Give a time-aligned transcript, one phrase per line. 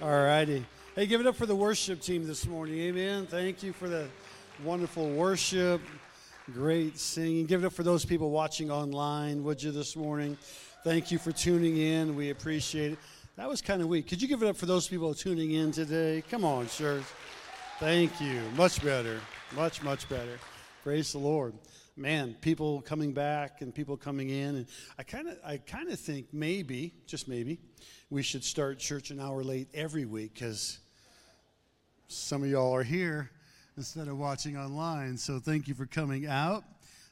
[0.00, 0.64] All righty.
[0.94, 2.78] Hey, give it up for the worship team this morning.
[2.78, 3.26] Amen.
[3.26, 4.06] Thank you for the
[4.62, 5.80] wonderful worship,
[6.52, 7.46] great singing.
[7.46, 10.38] Give it up for those people watching online, would you, this morning?
[10.84, 12.14] Thank you for tuning in.
[12.14, 12.98] We appreciate it.
[13.34, 14.06] That was kind of weak.
[14.06, 16.22] Could you give it up for those people tuning in today?
[16.30, 17.02] Come on, church.
[17.80, 18.40] Thank you.
[18.56, 19.20] Much better.
[19.56, 20.38] Much, much better.
[20.84, 21.54] Praise the Lord.
[21.98, 24.54] Man, people coming back and people coming in.
[24.54, 24.66] And
[24.98, 27.58] I kind of I kind of think maybe, just maybe,
[28.08, 30.78] we should start church an hour late every week because
[32.06, 33.30] some of y'all are here
[33.76, 35.16] instead of watching online.
[35.16, 36.62] So thank you for coming out.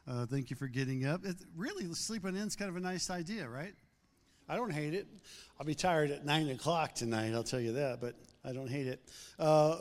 [0.09, 1.25] Uh, thank you for getting up.
[1.25, 3.75] It, really, sleeping in is kind of a nice idea, right?
[4.49, 5.09] I don't hate it.
[5.59, 8.87] I'll be tired at 9 o'clock tonight, I'll tell you that, but I don't hate
[8.87, 9.01] it.
[9.37, 9.79] Uh,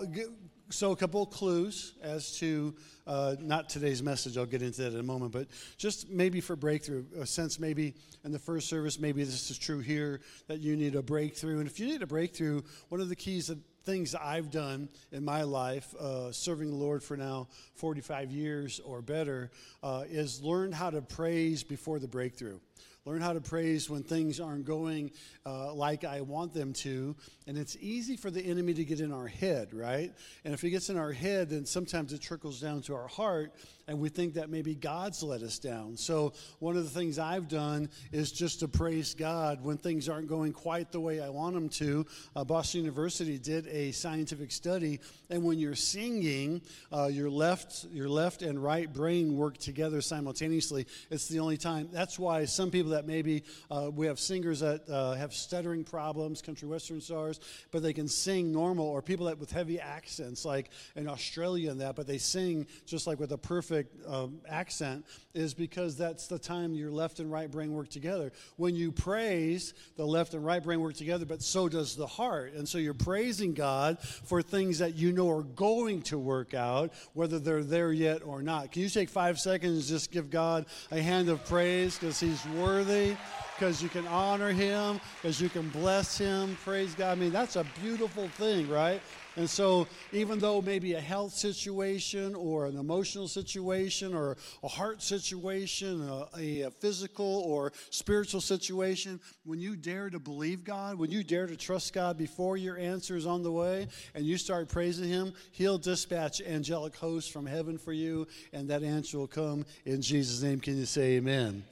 [0.70, 2.74] so, a couple of clues as to
[3.06, 5.48] uh, not today's message, I'll get into that in a moment, but
[5.78, 7.94] just maybe for breakthrough, a sense maybe
[8.24, 11.60] in the first service, maybe this is true here, that you need a breakthrough.
[11.60, 15.24] And if you need a breakthrough, one of the keys of things I've done in
[15.24, 19.52] my life, uh, serving the Lord for now 45 years or better,
[19.84, 22.60] uh, is learn how to praise before the breakthrough.
[23.06, 25.12] Learn how to praise when things aren't going
[25.46, 27.16] uh, like I want them to.
[27.46, 30.12] And it's easy for the enemy to get in our head, right?
[30.44, 33.54] And if he gets in our head, then sometimes it trickles down to our heart,
[33.88, 35.96] and we think that maybe God's let us down.
[35.96, 40.28] So, one of the things I've done is just to praise God when things aren't
[40.28, 42.06] going quite the way I want them to.
[42.36, 48.10] Uh, Boston University did a scientific study, and when you're singing, uh, your left, your
[48.10, 50.88] left and right brain work together simultaneously.
[51.12, 51.90] It's the only time.
[51.92, 56.42] That's why some people that maybe uh, we have singers that uh, have stuttering problems,
[56.42, 57.40] country western stars,
[57.72, 61.82] but they can sing normal, or people that with heavy accents, like in Australia and
[61.82, 66.28] that, but they sing just like with a perfect perfect um, accent is because that's
[66.28, 68.32] the time your left and right brain work together.
[68.56, 72.54] When you praise, the left and right brain work together, but so does the heart.
[72.54, 76.94] And so you're praising God for things that you know are going to work out,
[77.14, 78.72] whether they're there yet or not.
[78.72, 83.16] Can you take five seconds just give God a hand of praise because He's worthy?
[83.58, 86.58] because you can honor him, because you can bless him.
[86.66, 87.14] Praise God.
[87.14, 89.02] I mean, that's a beautiful thing, right?
[89.38, 95.02] And so, even though maybe a health situation or an emotional situation or a heart
[95.02, 101.22] situation, a, a, physical or spiritual situation, when you dare to believe God, when you
[101.22, 105.10] dare to trust God before your answer is on the way and you start praising
[105.10, 110.02] Him, He'll dispatch angelic hosts from heaven for you, and that answer will come in
[110.02, 110.62] Jesus' name.
[110.62, 111.64] Can you say amen?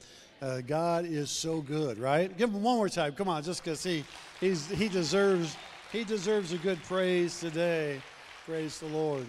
[0.42, 2.36] Uh, God is so good, right?
[2.36, 3.14] Give him one more time.
[3.14, 4.04] Come on, just because he,
[4.40, 5.56] he deserves
[5.94, 8.02] he deserves a good praise today.
[8.44, 9.24] Praise the Lord.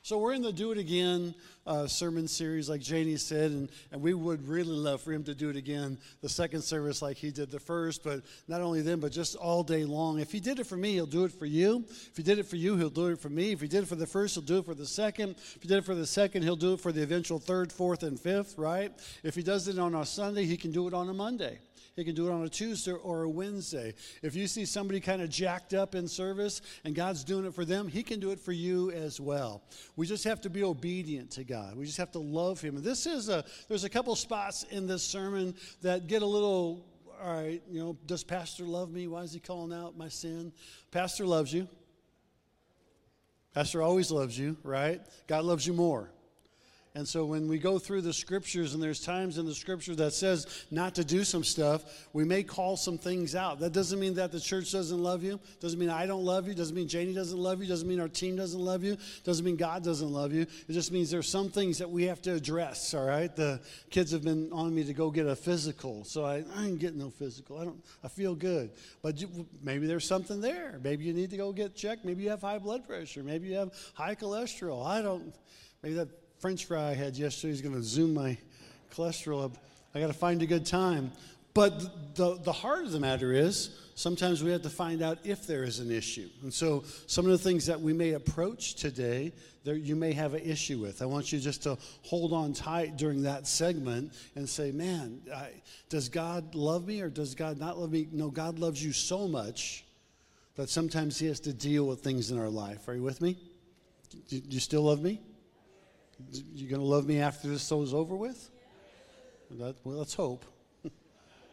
[0.00, 1.34] So we're in the Do It Again
[1.66, 5.34] uh, sermon series, like Janie said, and, and we would really love for him to
[5.34, 9.00] do it again, the second service like he did the first, but not only then,
[9.00, 10.18] but just all day long.
[10.18, 11.84] If he did it for me, he'll do it for you.
[11.86, 13.52] If he did it for you, he'll do it for me.
[13.52, 15.32] If he did it for the first, he'll do it for the second.
[15.32, 18.02] If he did it for the second, he'll do it for the eventual third, fourth,
[18.02, 18.92] and fifth, right?
[19.22, 21.58] If he does it on a Sunday, he can do it on a Monday.
[21.96, 23.94] He can do it on a Tuesday or a Wednesday.
[24.22, 27.64] If you see somebody kind of jacked up in service and God's doing it for
[27.64, 29.62] them, He can do it for you as well.
[29.96, 31.76] We just have to be obedient to God.
[31.76, 32.76] We just have to love Him.
[32.76, 36.86] And this is a, there's a couple spots in this sermon that get a little,
[37.22, 39.06] all right, you know, does Pastor love me?
[39.06, 40.52] Why is he calling out my sin?
[40.90, 41.68] Pastor loves you.
[43.52, 45.00] Pastor always loves you, right?
[45.26, 46.10] God loves you more.
[46.96, 50.12] And so when we go through the scriptures and there's times in the scripture that
[50.12, 53.60] says not to do some stuff, we may call some things out.
[53.60, 55.38] That doesn't mean that the church doesn't love you.
[55.60, 56.54] Doesn't mean I don't love you.
[56.54, 57.68] Doesn't mean Janie doesn't love you.
[57.68, 58.96] Doesn't mean our team doesn't love you.
[59.22, 60.42] Doesn't mean God doesn't love you.
[60.42, 63.34] It just means there's some things that we have to address, all right?
[63.36, 66.02] The kids have been on me to go get a physical.
[66.02, 67.58] So I, I ain't getting no physical.
[67.58, 68.72] I don't I feel good.
[69.00, 70.80] But you, maybe there's something there.
[70.82, 72.04] Maybe you need to go get checked.
[72.04, 73.22] Maybe you have high blood pressure.
[73.22, 74.84] Maybe you have high cholesterol.
[74.84, 75.32] I don't
[75.82, 76.08] maybe that
[76.40, 78.38] French fry I had yesterday is going to zoom my
[78.94, 79.58] cholesterol up.
[79.94, 81.12] I got to find a good time.
[81.52, 85.46] But the, the heart of the matter is sometimes we have to find out if
[85.46, 86.30] there is an issue.
[86.42, 89.34] And so some of the things that we may approach today,
[89.64, 91.02] there, you may have an issue with.
[91.02, 95.50] I want you just to hold on tight during that segment and say, man, I,
[95.90, 98.08] does God love me or does God not love me?
[98.12, 99.84] No, God loves you so much
[100.56, 102.88] that sometimes He has to deal with things in our life.
[102.88, 103.36] Are you with me?
[104.30, 105.20] Do you still love me?
[106.54, 108.50] You going to love me after this is over with?
[109.52, 110.44] That, well, let's hope.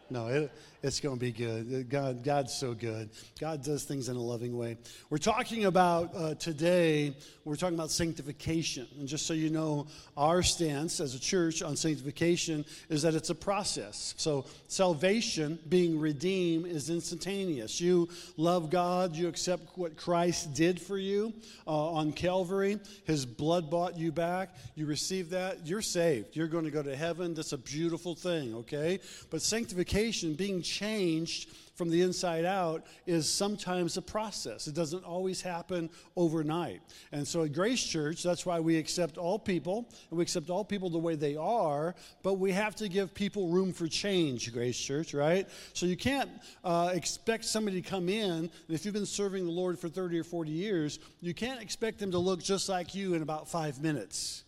[0.10, 0.52] No, it,
[0.84, 1.90] it's going to be good.
[1.90, 3.10] God, God's so good.
[3.40, 4.78] God does things in a loving way.
[5.10, 7.16] We're talking about uh, today,
[7.46, 8.88] we're talking about sanctification.
[9.00, 13.30] And just so you know, our stance as a church on sanctification is that it's
[13.30, 14.14] a process.
[14.18, 17.82] So, salvation, being redeemed, is instantaneous.
[17.82, 21.34] You love God, you accept what Christ did for you
[21.66, 22.80] uh, on Calvary.
[23.06, 24.56] His blood bought you back.
[24.76, 26.36] You receive that, you're saved.
[26.36, 27.34] You're going to go to heaven.
[27.34, 29.00] That's a beautiful thing, okay?
[29.30, 34.68] But sanctification, being changed from the inside out is sometimes a process.
[34.68, 36.82] It doesn't always happen overnight.
[37.12, 40.66] And so at Grace Church, that's why we accept all people, and we accept all
[40.66, 41.94] people the way they are,
[42.24, 45.48] but we have to give people room for change, Grace Church, right?
[45.74, 46.32] So you can't
[46.64, 50.18] uh, expect somebody to come in, and if you've been serving the Lord for 30
[50.20, 53.80] or 40 years, you can't expect them to look just like you in about five
[53.82, 54.44] minutes.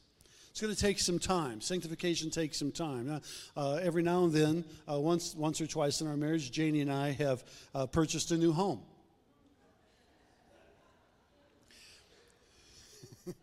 [0.51, 1.61] It's going to take some time.
[1.61, 3.21] Sanctification takes some time.
[3.55, 6.91] Uh, every now and then, uh, once, once or twice in our marriage, Janie and
[6.91, 7.43] I have
[7.75, 8.81] uh, purchased a new home.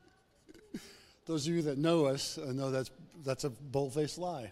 [1.26, 2.90] Those of you that know us uh, know that's,
[3.24, 4.50] that's a bold faced lie.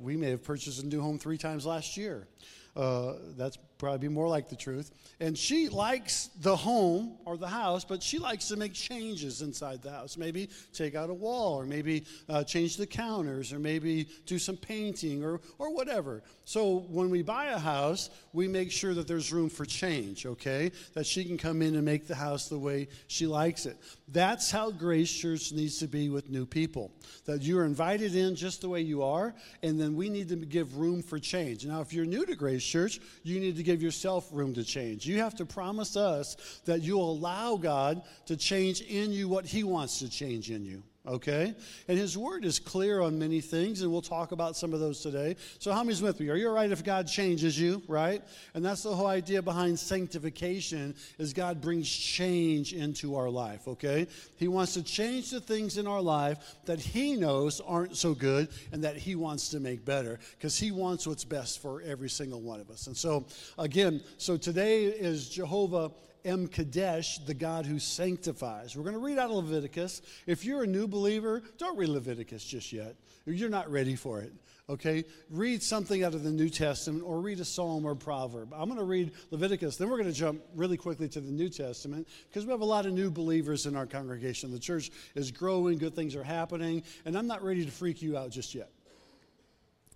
[0.00, 2.28] We may have purchased a new home three times last year.
[2.76, 4.90] Uh, that's probably be more like the truth.
[5.20, 9.82] And she likes the home or the house, but she likes to make changes inside
[9.82, 10.16] the house.
[10.16, 14.56] Maybe take out a wall, or maybe uh, change the counters, or maybe do some
[14.56, 16.22] painting, or, or whatever.
[16.44, 20.72] So when we buy a house, we make sure that there's room for change, okay?
[20.94, 23.78] That she can come in and make the house the way she likes it.
[24.08, 26.92] That's how Grace Church needs to be with new people.
[27.24, 30.76] That you're invited in just the way you are, and then we need to give
[30.76, 31.66] room for change.
[31.66, 35.06] Now, if you're new to Grace Church, you need to give yourself room to change.
[35.06, 39.64] You have to promise us that you'll allow God to change in you what He
[39.64, 41.54] wants to change in you okay?
[41.88, 45.00] And his word is clear on many things, and we'll talk about some of those
[45.00, 45.36] today.
[45.58, 46.28] So, how many's with me?
[46.28, 48.22] Are you all right if God changes you, right?
[48.54, 54.06] And that's the whole idea behind sanctification is God brings change into our life, okay?
[54.36, 58.48] He wants to change the things in our life that he knows aren't so good
[58.72, 62.40] and that he wants to make better because he wants what's best for every single
[62.40, 62.86] one of us.
[62.86, 63.26] And so,
[63.58, 65.90] again, so today is Jehovah
[66.26, 68.76] M'Kaddesh, the God who sanctifies.
[68.76, 70.02] We're going to read out of Leviticus.
[70.26, 72.96] If you're a new believer, don't read Leviticus just yet.
[73.24, 74.32] You're not ready for it.
[74.68, 75.04] Okay?
[75.30, 78.52] Read something out of the New Testament or read a psalm or proverb.
[78.52, 79.76] I'm going to read Leviticus.
[79.76, 82.64] Then we're going to jump really quickly to the New Testament because we have a
[82.64, 84.50] lot of new believers in our congregation.
[84.50, 88.16] The church is growing, good things are happening, and I'm not ready to freak you
[88.16, 88.70] out just yet.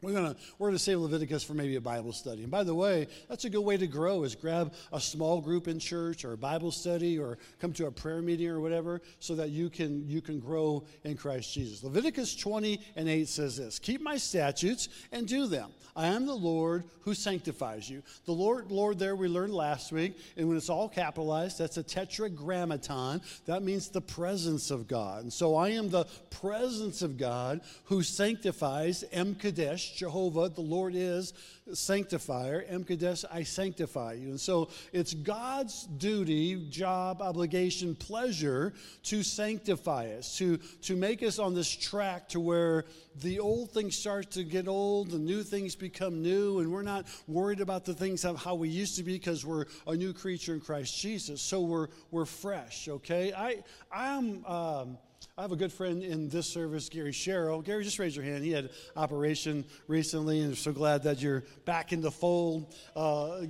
[0.02, 2.42] We're gonna we're gonna save Leviticus for maybe a Bible study.
[2.42, 5.68] And by the way, that's a good way to grow is grab a small group
[5.68, 9.34] in church or a Bible study or come to a prayer meeting or whatever, so
[9.34, 11.84] that you can you can grow in Christ Jesus.
[11.84, 15.70] Leviticus 20 and 8 says this: Keep my statutes and do them.
[15.94, 18.02] I am the Lord who sanctifies you.
[18.24, 21.82] The Lord, Lord, there we learned last week, and when it's all capitalized, that's a
[21.82, 23.20] tetragrammaton.
[23.46, 25.24] That means the presence of God.
[25.24, 31.32] And so I am the presence of God who sanctifies M'Kaddesh Jehovah, the Lord is
[31.72, 32.64] sanctifier.
[32.70, 34.28] M'Kaddesh, I sanctify you.
[34.28, 38.72] And so it's God's duty, job, obligation, pleasure
[39.04, 42.84] to sanctify us, to, to make us on this track to where
[43.22, 47.06] the old things start to get old, the new things become new, and we're not
[47.26, 50.54] worried about the things of how we used to be because we're a new creature
[50.54, 51.42] in Christ Jesus.
[51.42, 53.32] So we're, we're fresh, okay?
[53.32, 54.44] I, I'm.
[54.46, 54.98] Um,
[55.40, 57.62] I have a good friend in this service, Gary Sherrill.
[57.62, 58.44] Gary, just raise your hand.
[58.44, 62.74] He had operation recently, and I'm so glad that you're back in the fold.
[62.94, 63.46] Uh,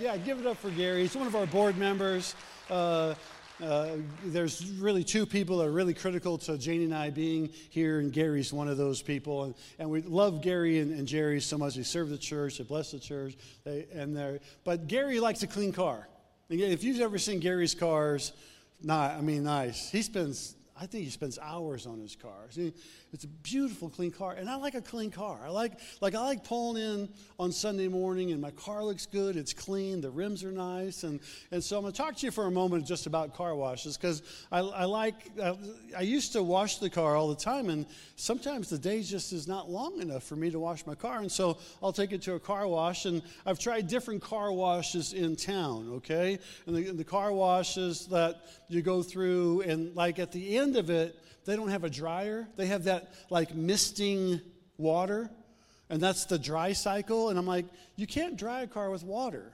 [0.00, 1.02] yeah, give it up for Gary.
[1.02, 2.34] He's one of our board members.
[2.68, 3.14] Uh,
[3.62, 3.90] uh,
[4.24, 8.12] there's really two people that are really critical to Janie and I being here, and
[8.12, 9.44] Gary's one of those people.
[9.44, 11.76] And, and we love Gary and, and Jerry so much.
[11.76, 15.46] They serve the church, they bless the church, they, and they're, but Gary likes a
[15.46, 16.08] clean car.
[16.50, 18.32] If you've ever seen Gary's cars,
[18.82, 19.88] not, I mean, nice.
[19.88, 22.48] He spends I think he spends hours on his car.
[23.12, 25.38] It's a beautiful, clean car, and I like a clean car.
[25.44, 29.36] I like, like I like pulling in on Sunday morning, and my car looks good.
[29.36, 30.00] It's clean.
[30.00, 32.50] The rims are nice, and and so I'm going to talk to you for a
[32.50, 35.14] moment just about car washes because I, I like.
[35.38, 35.58] I,
[35.98, 37.84] I used to wash the car all the time, and
[38.16, 41.30] sometimes the day just is not long enough for me to wash my car, and
[41.30, 43.04] so I'll take it to a car wash.
[43.04, 45.90] And I've tried different car washes in town.
[45.96, 50.76] Okay, and the, the car washes that you go through, and like at the end
[50.76, 52.48] of it they don't have a dryer.
[52.56, 54.40] They have that like misting
[54.78, 55.30] water,
[55.90, 57.28] and that's the dry cycle.
[57.28, 59.52] And I'm like, you can't dry a car with water.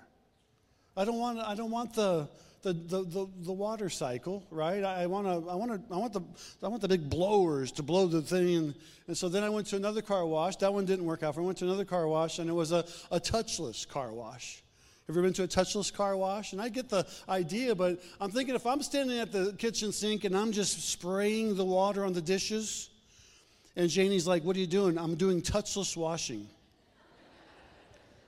[0.97, 2.29] I don't want, I don't want the,
[2.63, 4.83] the, the, the, the water cycle, right?
[4.83, 6.23] I, I want to I want to I want the
[6.63, 8.75] I want the big blowers to blow the thing, and,
[9.07, 10.57] and so then I went to another car wash.
[10.57, 11.35] That one didn't work out.
[11.35, 11.45] For me.
[11.45, 14.63] I went to another car wash, and it was a, a touchless car wash.
[15.11, 16.53] Ever been to a touchless car wash?
[16.53, 20.25] And I get the idea, but I'm thinking if I'm standing at the kitchen sink
[20.25, 22.91] and I'm just spraying the water on the dishes,
[23.75, 26.47] and Janie's like, "What are you doing?" I'm doing touchless washing.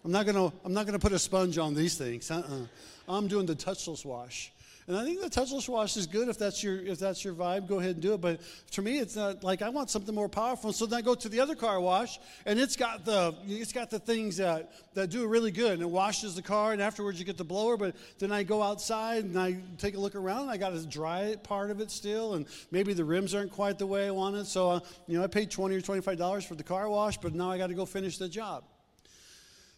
[0.07, 2.31] I'm not gonna I'm not gonna put a sponge on these things.
[2.31, 2.67] Uh-uh.
[3.07, 4.51] I'm doing the touchless wash.
[4.91, 7.69] And I think the touchless wash is good if that's your if that's your vibe.
[7.69, 8.21] Go ahead and do it.
[8.21, 8.41] But
[8.73, 10.73] to me, it's not like I want something more powerful.
[10.73, 13.89] So then I go to the other car wash, and it's got the it's got
[13.89, 17.25] the things that that do really good, and it washes the car, and afterwards you
[17.25, 17.77] get the blower.
[17.77, 20.85] But then I go outside and I take a look around, and I got to
[20.85, 24.35] dry part of it still, and maybe the rims aren't quite the way I want
[24.35, 24.47] it.
[24.47, 27.17] So uh, you know, I paid twenty or twenty five dollars for the car wash,
[27.17, 28.65] but now I got to go finish the job.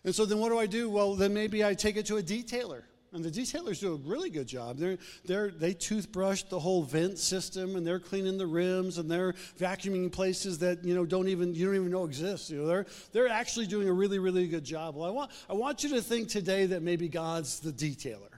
[0.05, 0.89] And so then what do I do?
[0.89, 2.85] Well, then maybe I take it to a detailer.
[3.15, 4.79] And the detailers do a really good job.
[4.79, 9.35] They're, they're, they toothbrush the whole vent system, and they're cleaning the rims, and they're
[9.59, 12.49] vacuuming places that you know don't even you don't even know exist.
[12.49, 14.97] You know, they're they're actually doing a really really good job.
[14.97, 18.33] Well, I want I want you to think today that maybe God's the detailer.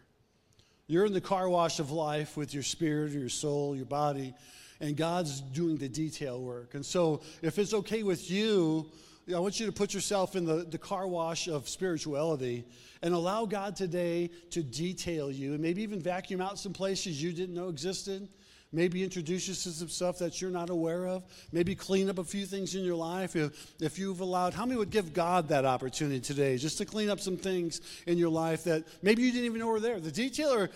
[0.88, 4.34] You're in the car wash of life with your spirit, your soul, your body,
[4.80, 6.74] and God's doing the detail work.
[6.74, 8.90] And so, if it's okay with you,
[9.32, 12.64] I want you to put yourself in the, the car wash of spirituality
[13.02, 17.32] and allow God today to detail you and maybe even vacuum out some places you
[17.32, 18.28] didn't know existed.
[18.70, 21.22] Maybe introduce you to some stuff that you're not aware of.
[21.52, 24.52] Maybe clean up a few things in your life if, if you've allowed.
[24.52, 28.18] How many would give God that opportunity today just to clean up some things in
[28.18, 30.00] your life that maybe you didn't even know were there?
[30.00, 30.70] The detailer,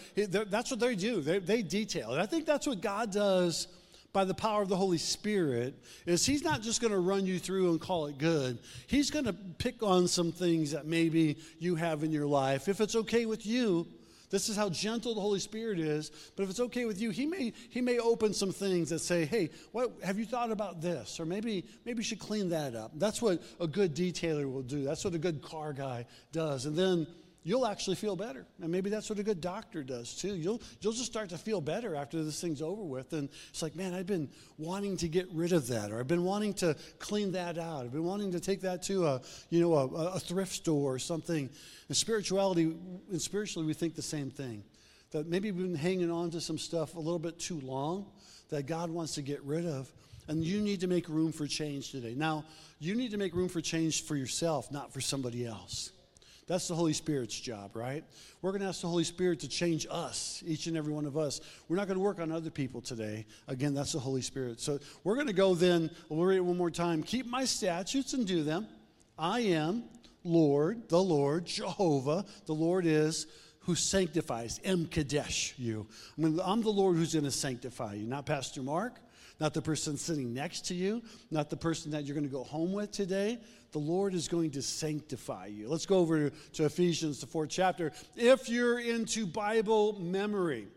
[0.49, 1.21] that's what they do.
[1.21, 2.12] They, they detail.
[2.12, 3.67] And I think that's what God does
[4.12, 5.75] by the power of the Holy Spirit
[6.07, 8.59] is He's not just going to run you through and call it good.
[8.87, 12.69] He's going to pick on some things that maybe you have in your life.
[12.69, 13.87] If it's okay with you,
[14.31, 16.11] this is how gentle the Holy Spirit is.
[16.37, 19.25] But if it's okay with you, He may He may open some things that say,
[19.25, 22.93] "Hey, what have you thought about this?" Or maybe maybe you should clean that up.
[22.95, 24.85] That's what a good detailer will do.
[24.85, 26.67] That's what a good car guy does.
[26.67, 27.07] And then
[27.49, 28.45] you'll actually feel better.
[28.61, 30.35] And maybe that's what a good doctor does too.
[30.35, 33.14] You'll, you'll just start to feel better after this thing's over with.
[33.14, 34.28] And it's like, man, I've been
[34.59, 37.85] wanting to get rid of that, or I've been wanting to clean that out.
[37.87, 40.99] I've been wanting to take that to a, you know, a, a thrift store or
[40.99, 41.49] something.
[41.88, 42.76] And spirituality,
[43.11, 44.62] and spiritually, we think the same thing.
[45.12, 48.05] That maybe we've been hanging on to some stuff a little bit too long
[48.50, 49.90] that God wants to get rid of.
[50.28, 52.14] And you need to make room for change today.
[52.14, 52.45] Now,
[52.78, 55.93] you need to make room for change for yourself, not for somebody else.
[56.49, 58.02] That's the Holy Spirit's job, right?
[58.40, 61.19] We're going to ask the Holy Spirit to change us, each and every one of
[61.19, 61.43] us.
[61.69, 63.26] We're not going to work on other people today.
[63.47, 64.59] Again, that's the Holy Spirit.
[64.61, 67.02] So we're going to go then, we'll read it one more time.
[67.02, 68.67] Keep my statutes and do them.
[69.19, 69.85] I am
[70.25, 72.25] Lord, the Lord, Jehovah.
[72.47, 73.26] The Lord is
[73.61, 75.87] who sanctifies, M'Kaddesh you.
[76.17, 78.99] I mean, I'm the Lord who's going to sanctify you, not Pastor Mark,
[79.40, 82.45] not the person sitting next to you, not the person that you're going to go
[82.45, 83.38] home with today
[83.73, 85.68] the Lord is going to sanctify you.
[85.68, 87.92] Let's go over to Ephesians, the fourth chapter.
[88.16, 90.68] If you're into Bible memory,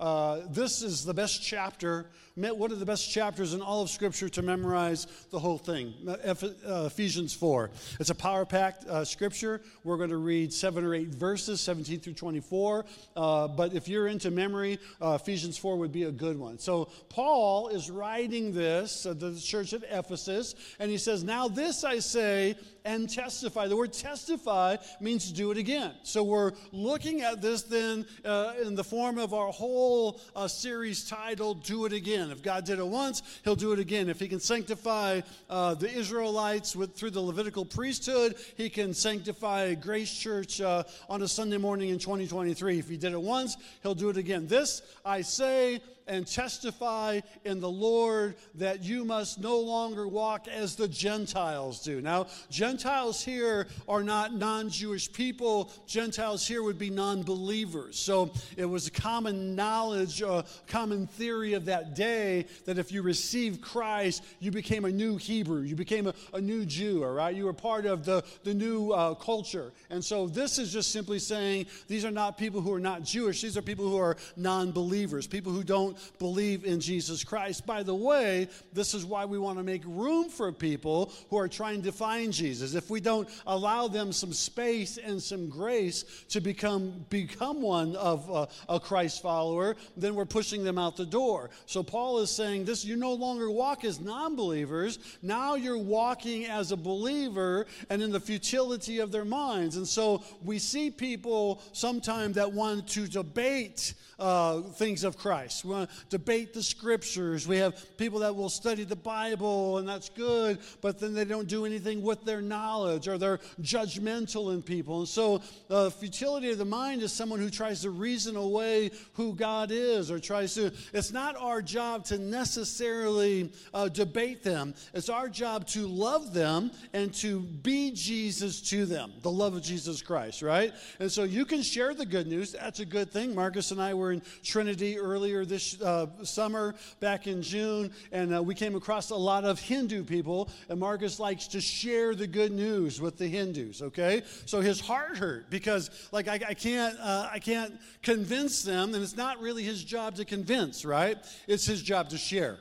[0.00, 4.28] uh, this is the best chapter, one of the best chapters in all of Scripture
[4.28, 5.92] to memorize the whole thing.
[6.06, 7.70] Uh, Ephesians 4.
[7.98, 9.60] It's a power packed uh, scripture.
[9.82, 12.84] We're going to read seven or eight verses, 17 through 24.
[13.16, 16.60] Uh, but if you're into memory, uh, Ephesians 4 would be a good one.
[16.60, 21.82] So Paul is writing this to the church at Ephesus, and he says, Now this
[21.82, 23.66] I say and testify.
[23.66, 25.92] The word testify means do it again.
[26.04, 31.08] So we're looking at this then uh, in the form of our whole uh, series
[31.08, 32.30] titled Do It Again.
[32.30, 34.08] If God did it once, He'll do it again.
[34.08, 39.74] If He can sanctify uh, the Israelites with, through the Levitical priesthood, He can sanctify
[39.74, 42.78] Grace Church uh, on a Sunday morning in 2023.
[42.78, 44.46] If He did it once, He'll do it again.
[44.46, 50.76] This I say and testify in the Lord that you must no longer walk as
[50.76, 52.00] the Gentiles do.
[52.00, 57.98] Now, Gentiles here are not non Jewish people, Gentiles here would be non believers.
[57.98, 63.02] So it was a common knowledge, a common theory of that day that if you
[63.02, 67.34] received Christ, you became a new Hebrew, you became a, a new Jew, all right?
[67.34, 69.72] You were part of the, the new uh, culture.
[69.90, 73.42] And so this is just simply saying these are not people who are not Jewish,
[73.42, 77.66] these are people who are non believers, people who don't believe in Jesus Christ.
[77.66, 81.48] By the way, this is why we want to make room for people who are
[81.48, 82.74] trying to find Jesus.
[82.74, 88.30] If we don't allow them some space and some grace to become become one of
[88.30, 91.50] uh, a Christ follower, then we're pushing them out the door.
[91.66, 94.98] So Paul is saying this: you no longer walk as non-believers.
[95.22, 99.76] Now you're walking as a believer, and in the futility of their minds.
[99.76, 105.64] And so we see people sometimes that want to debate uh, things of Christ.
[105.64, 107.46] We debate the scriptures.
[107.46, 111.48] We have people that will study the Bible, and that's good, but then they don't
[111.48, 115.00] do anything with their knowledge or they're judgmental in people.
[115.00, 118.90] And so, the uh, futility of the mind is someone who tries to reason away
[119.14, 120.72] who God is or tries to.
[120.92, 126.70] It's not our job to necessarily uh, debate them, it's our job to love them
[126.92, 130.72] and to be Jesus to them, the love of Jesus Christ, right?
[131.00, 132.52] And so, you can share the good news.
[132.52, 133.34] That's a good thing.
[133.34, 138.42] Marcus and I were in Trinidad earlier this uh, summer, back in June, and uh,
[138.42, 140.50] we came across a lot of Hindu people.
[140.68, 143.82] And Marcus likes to share the good news with the Hindus.
[143.82, 148.94] Okay, so his heart hurt because, like, I, I can't, uh, I can't convince them,
[148.94, 151.16] and it's not really his job to convince, right?
[151.46, 152.58] It's his job to share.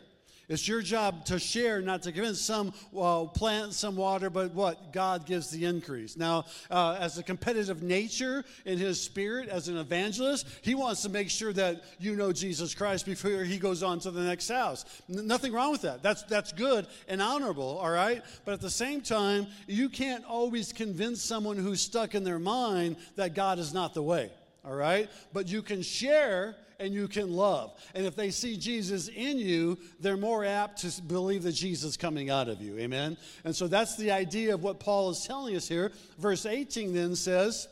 [0.50, 2.39] It's your job to share, not to convince.
[2.39, 4.94] Some well, plant, some water, but what?
[4.94, 6.16] God gives the increase.
[6.16, 11.10] Now, uh, as a competitive nature in his spirit, as an evangelist, he wants to
[11.10, 14.86] make sure that you know Jesus Christ before he goes on to the next house.
[15.10, 16.01] N- nothing wrong with that.
[16.01, 18.24] That's, that's good and honorable, all right?
[18.46, 22.96] But at the same time, you can't always convince someone who's stuck in their mind
[23.18, 24.32] that God is not the way,
[24.67, 25.09] all right?
[25.33, 27.74] But you can share and you can love.
[27.95, 31.97] And if they see Jesus in you, they're more apt to believe that Jesus is
[31.97, 32.77] coming out of you.
[32.77, 33.17] Amen?
[33.43, 35.91] And so that's the idea of what Paul is telling us here.
[36.19, 37.67] Verse 18 then says,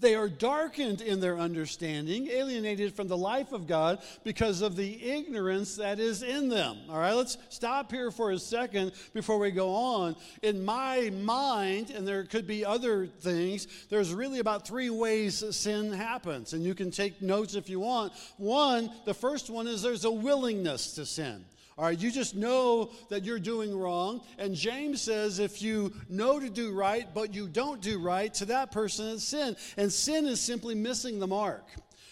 [0.00, 5.10] they are darkened in their understanding, alienated from the life of God because of the
[5.10, 6.78] ignorance that is in them.
[6.88, 10.16] All right, let's stop here for a second before we go on.
[10.42, 15.92] In my mind, and there could be other things, there's really about three ways sin
[15.92, 16.52] happens.
[16.52, 18.12] And you can take notes if you want.
[18.36, 21.44] One, the first one is there's a willingness to sin.
[21.80, 24.20] All right, you just know that you're doing wrong.
[24.36, 28.44] And James says if you know to do right, but you don't do right, to
[28.44, 29.56] that person it's sin.
[29.78, 31.64] And sin is simply missing the mark.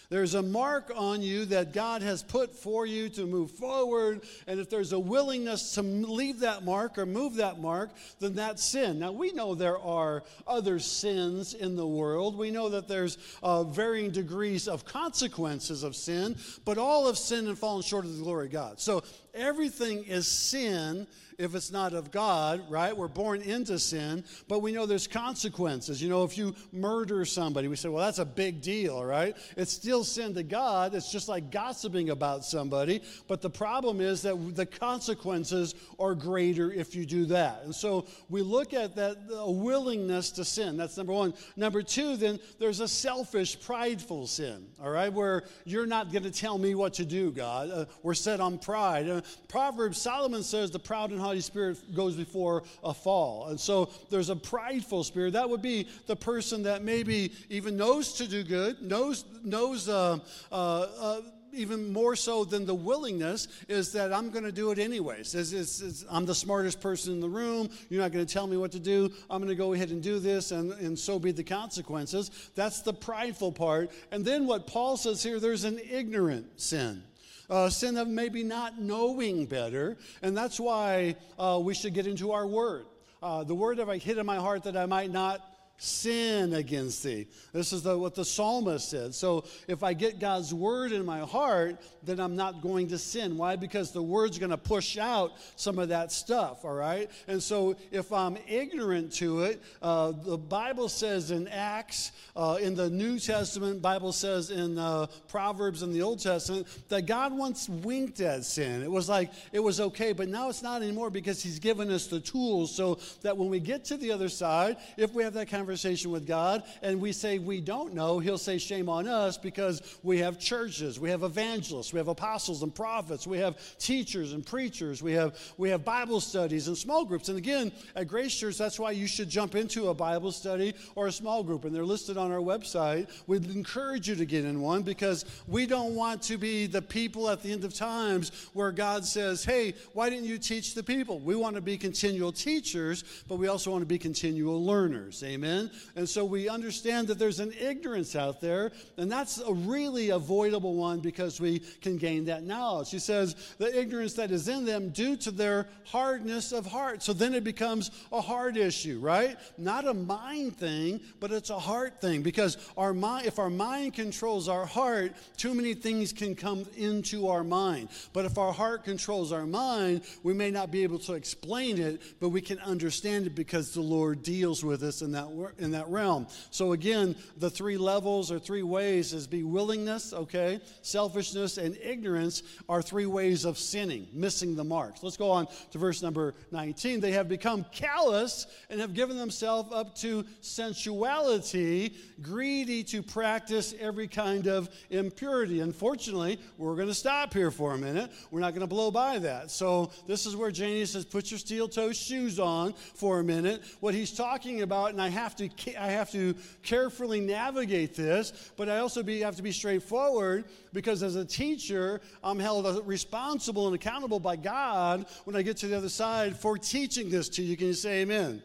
[0.09, 4.21] There's a mark on you that God has put for you to move forward.
[4.47, 8.63] And if there's a willingness to leave that mark or move that mark, then that's
[8.63, 8.97] sin.
[8.97, 12.35] Now, we know there are other sins in the world.
[12.35, 17.47] We know that there's uh, varying degrees of consequences of sin, but all have sinned
[17.47, 18.79] and fallen short of the glory of God.
[18.79, 19.03] So
[19.39, 21.07] everything is sin
[21.39, 22.95] if it's not of God, right?
[22.95, 26.03] We're born into sin, but we know there's consequences.
[26.03, 29.35] You know, if you murder somebody, we say, well, that's a big deal, right?
[29.55, 30.93] It's still sin to God.
[30.93, 33.01] It's just like gossiping about somebody.
[33.27, 37.61] But the problem is that the consequences are greater if you do that.
[37.63, 40.75] And so we look at that a willingness to sin.
[40.75, 41.33] That's number one.
[41.55, 46.31] Number two, then there's a selfish, prideful sin, all right, where you're not going to
[46.31, 47.71] tell me what to do, God.
[47.71, 49.07] Uh, we're set on pride.
[49.07, 53.47] Uh, Proverbs, Solomon says, the proud and haughty spirit goes before a fall.
[53.47, 55.33] And so there's a prideful spirit.
[55.33, 60.19] That would be the person that maybe even knows to do good, knows, knows uh,
[60.51, 60.55] uh,
[60.99, 61.21] uh,
[61.53, 65.33] even more so than the willingness is that I'm going to do it anyways.
[65.35, 67.69] It's, it's, it's, I'm the smartest person in the room.
[67.89, 69.11] You're not going to tell me what to do.
[69.29, 72.51] I'm going to go ahead and do this, and, and so be the consequences.
[72.55, 73.91] That's the prideful part.
[74.11, 77.03] And then what Paul says here there's an ignorant sin
[77.49, 79.97] uh, sin of maybe not knowing better.
[80.21, 82.85] And that's why uh, we should get into our word.
[83.21, 85.41] Uh, the word have I hid in my heart that I might not
[85.79, 87.25] sin against thee.
[87.53, 89.15] This is the, what the psalmist said.
[89.15, 93.37] So if I get God's word in my heart, then I'm not going to sin.
[93.37, 93.55] Why?
[93.55, 97.09] Because the word's going to push out some of that stuff, all right?
[97.27, 102.75] And so if I'm ignorant to it, uh, the Bible says in Acts, uh, in
[102.75, 107.69] the New Testament, Bible says in uh, Proverbs in the Old Testament, that God once
[107.69, 108.83] winked at sin.
[108.83, 112.07] It was like, it was okay, but now it's not anymore because he's given us
[112.07, 115.47] the tools so that when we get to the other side, if we have that
[115.47, 119.07] kind of conversation with God and we say we don't know, He'll say, Shame on
[119.07, 123.55] us because we have churches, we have evangelists, we have apostles and prophets, we have
[123.77, 127.29] teachers and preachers, we have, we have Bible studies and small groups.
[127.29, 131.05] And again, at Grace Church, that's why you should jump into a Bible study or
[131.05, 131.65] a small group.
[131.65, 133.07] And they're listed on our website.
[133.27, 137.29] We'd encourage you to get in one because we don't want to be the people
[137.29, 141.19] at the end of times where God says, Hey, why didn't you teach the people?
[141.19, 145.23] We want to be continual teachers, but we also want to be continual learners.
[145.23, 145.58] Amen.
[145.59, 145.71] Sin.
[145.95, 150.75] And so we understand that there's an ignorance out there, and that's a really avoidable
[150.75, 152.91] one because we can gain that knowledge.
[152.91, 157.03] He says, the ignorance that is in them due to their hardness of heart.
[157.03, 159.37] So then it becomes a heart issue, right?
[159.57, 163.93] Not a mind thing, but it's a heart thing because our mind, if our mind
[163.93, 167.89] controls our heart, too many things can come into our mind.
[168.13, 172.01] But if our heart controls our mind, we may not be able to explain it,
[172.19, 175.87] but we can understand it because the Lord deals with us in that, in that
[175.89, 176.27] realm.
[176.51, 182.43] So again, the three levels or three ways is be willingness, okay, selfishness, and ignorance
[182.67, 185.03] are three ways of sinning, missing the marks.
[185.03, 186.99] Let's go on to verse number 19.
[186.99, 194.07] They have become callous and have given themselves up to sensuality, greedy to practice every
[194.07, 195.61] kind of impurity.
[195.61, 198.11] Unfortunately, we're going to stop here for a minute.
[198.31, 199.51] We're not going to blow by that.
[199.51, 203.61] So this is where Janie says, put your steel toe shoes on for a minute.
[203.79, 205.49] What he's talking about, and I have to,
[205.81, 211.03] I have to carefully navigate this, but I also be, have to be straightforward because
[211.03, 215.77] as a teacher, I'm held responsible and accountable by God when I get to the
[215.77, 217.57] other side for teaching this to you.
[217.57, 218.43] Can you say amen?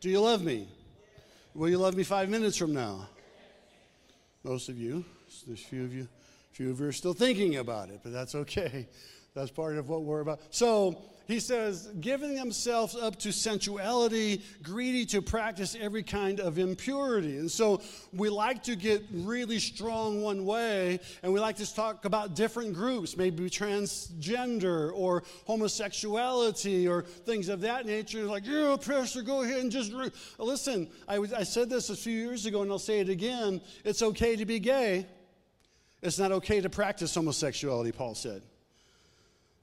[0.00, 0.68] Do you love me?
[1.54, 3.08] Will you love me five minutes from now?
[4.44, 5.04] Most of you.
[5.46, 6.08] There's a few of you.
[6.52, 8.88] A few of you are still thinking about it, but that's okay.
[9.34, 10.40] That's part of what we're about.
[10.50, 17.36] So he says, giving themselves up to sensuality, greedy to practice every kind of impurity.
[17.36, 17.82] And so
[18.14, 22.72] we like to get really strong one way, and we like to talk about different
[22.72, 28.24] groups, maybe transgender or homosexuality or things of that nature.
[28.24, 30.10] Like, yeah, Pastor, go ahead and just re-.
[30.38, 30.88] listen.
[31.06, 33.60] I, was, I said this a few years ago, and I'll say it again.
[33.84, 35.06] It's okay to be gay.
[36.00, 38.40] It's not okay to practice homosexuality, Paul said.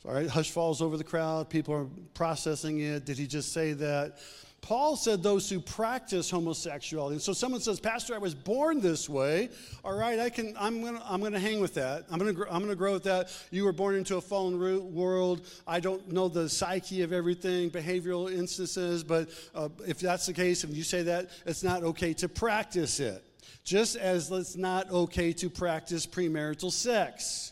[0.08, 1.50] All right, hush falls over the crowd.
[1.50, 3.06] People are processing it.
[3.06, 4.20] Did he just say that?
[4.62, 7.16] Paul said those who practice homosexuality.
[7.16, 9.50] And so someone says, Pastor, I was born this way.
[9.84, 12.06] All right, I can, I'm going to I'm gonna hang with that.
[12.10, 13.32] I'm going to I'm gonna grow with that.
[13.52, 14.60] You were born into a fallen
[14.94, 15.48] world.
[15.68, 20.64] I don't know the psyche of everything, behavioral instances, but uh, if that's the case,
[20.64, 23.24] if you say that, it's not okay to practice it.
[23.64, 27.52] Just as it's not okay to practice premarital sex.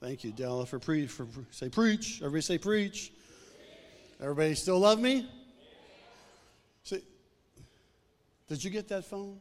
[0.00, 1.10] Thank you, Della, for preach.
[1.10, 2.22] For, say preach.
[2.22, 3.12] Everybody say preach.
[4.20, 5.28] Everybody still love me?
[6.84, 7.02] See,
[8.48, 9.40] did you get that phone?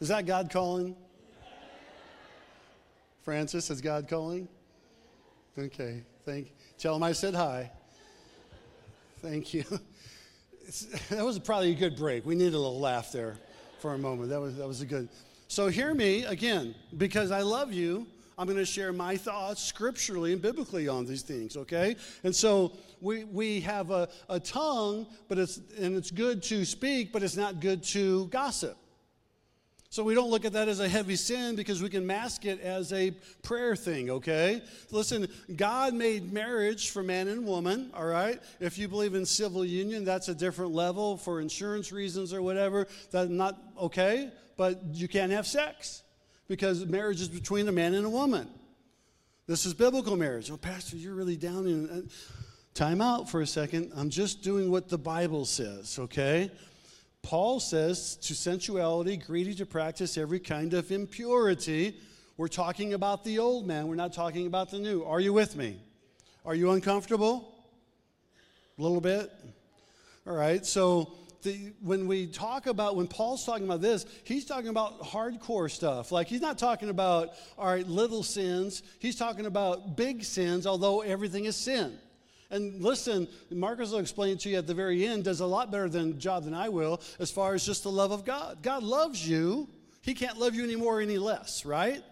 [0.00, 0.96] Is that God calling?
[3.22, 4.48] Francis, is God calling?
[5.56, 6.52] Okay, thank.
[6.78, 7.70] Tell him I said hi.
[9.22, 9.64] Thank you.
[10.66, 12.26] It's, that was probably a good break.
[12.26, 13.38] We needed a little laugh there
[13.80, 14.30] for a moment.
[14.30, 15.08] That was that was a good.
[15.48, 18.06] So hear me again, because I love you.
[18.38, 21.96] I'm going to share my thoughts scripturally and biblically on these things, okay?
[22.22, 27.12] And so we, we have a, a tongue, but it's, and it's good to speak,
[27.12, 28.76] but it's not good to gossip.
[29.90, 32.60] So we don't look at that as a heavy sin because we can mask it
[32.60, 33.10] as a
[33.42, 34.62] prayer thing, okay?
[34.92, 38.38] Listen, God made marriage for man and woman, all right?
[38.60, 42.86] If you believe in civil union, that's a different level for insurance reasons or whatever.
[43.10, 46.02] That's not okay, but you can't have sex
[46.48, 48.48] because marriage is between a man and a woman.
[49.46, 50.50] This is biblical marriage.
[50.50, 51.88] Oh, Pastor, you're really down in.
[51.88, 52.00] Uh,
[52.78, 53.90] time out for a second.
[53.96, 56.48] I'm just doing what the Bible says, okay?
[57.22, 61.98] Paul says to sensuality, greedy to practice every kind of impurity.
[62.36, 65.02] We're talking about the old man, we're not talking about the new.
[65.02, 65.80] Are you with me?
[66.46, 67.52] Are you uncomfortable?
[68.78, 69.32] A little bit?
[70.24, 74.68] All right, so the, when we talk about, when Paul's talking about this, he's talking
[74.68, 76.10] about hardcore stuff.
[76.12, 78.82] Like, he's not talking about, all right, little sins.
[78.98, 81.98] He's talking about big sins, although everything is sin.
[82.50, 85.70] And listen, Marcus will explain it to you at the very end, does a lot
[85.70, 88.62] better than job than I will as far as just the love of God.
[88.62, 89.68] God loves you.
[90.00, 92.02] He can't love you any more or any less, right?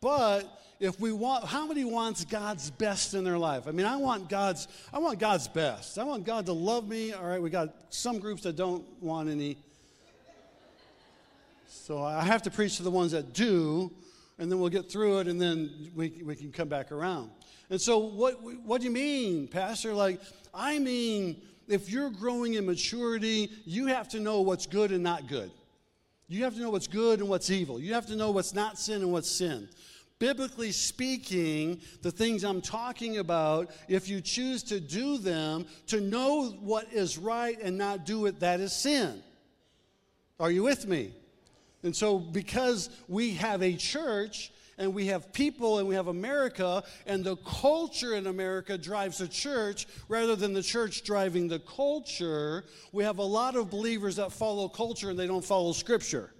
[0.00, 3.68] But if we want how many wants god's best in their life?
[3.68, 5.96] I mean i want god's i want god's best.
[5.96, 7.12] I want god to love me.
[7.12, 9.56] All right we got some groups that don't want any.
[11.68, 13.92] So i have to preach to the ones that do
[14.38, 17.30] and then we'll get through it and then we, we can come back around.
[17.70, 19.94] And so what what do you mean pastor?
[19.94, 20.20] Like
[20.52, 25.28] i mean if you're growing in maturity you have to know what's good and not
[25.28, 25.52] good.
[26.26, 27.78] You have to know what's good and what's evil.
[27.78, 29.68] You have to know what's not sin and what's sin
[30.22, 36.50] biblically speaking, the things I'm talking about, if you choose to do them, to know
[36.60, 39.20] what is right and not do it, that is sin.
[40.38, 41.12] Are you with me?
[41.82, 46.84] And so, because we have a church and we have people and we have America,
[47.04, 52.64] and the culture in America drives the church rather than the church driving the culture,
[52.92, 56.30] we have a lot of believers that follow culture and they don't follow Scripture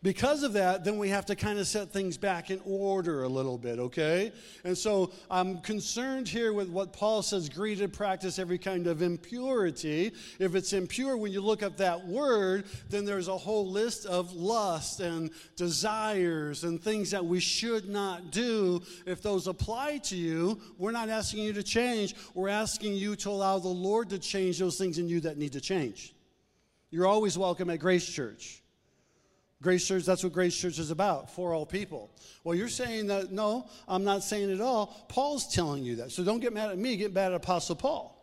[0.00, 3.28] because of that, then we have to kind of set things back in order a
[3.28, 4.30] little bit, okay?
[4.62, 10.12] And so I'm concerned here with what Paul says greeted practice every kind of impurity.
[10.38, 14.32] If it's impure, when you look up that word, then there's a whole list of
[14.32, 18.80] lust and desires and things that we should not do.
[19.04, 22.14] If those apply to you, we're not asking you to change.
[22.34, 25.54] We're asking you to allow the Lord to change those things in you that need
[25.54, 26.14] to change.
[26.90, 28.62] You're always welcome at Grace Church.
[29.60, 32.10] Grace Church, that's what Grace Church is about, for all people.
[32.44, 35.04] Well, you're saying that, no, I'm not saying it all.
[35.08, 36.12] Paul's telling you that.
[36.12, 38.14] So don't get mad at me, get mad at Apostle Paul.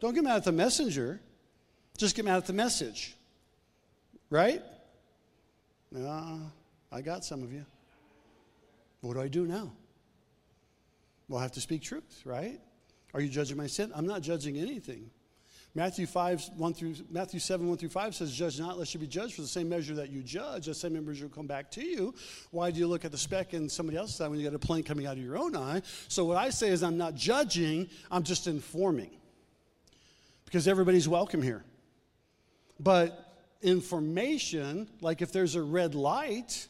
[0.00, 1.20] Don't get mad at the messenger,
[1.96, 3.16] just get mad at the message.
[4.30, 4.62] Right?
[5.96, 6.38] Uh,
[6.90, 7.64] I got some of you.
[9.00, 9.72] What do I do now?
[11.28, 12.60] Well, I have to speak truth, right?
[13.14, 13.92] Are you judging my sin?
[13.94, 15.10] I'm not judging anything.
[15.78, 19.06] Matthew 5, 1 through, Matthew 7, 1 through 5 says, Judge not, lest you be
[19.06, 19.34] judged.
[19.34, 22.16] For the same measure that you judge, the same measure will come back to you.
[22.50, 24.58] Why do you look at the speck in somebody else's eye when you got a
[24.58, 25.82] plank coming out of your own eye?
[26.08, 29.12] So what I say is I'm not judging, I'm just informing.
[30.46, 31.62] Because everybody's welcome here.
[32.80, 33.16] But
[33.62, 36.66] information, like if there's a red light,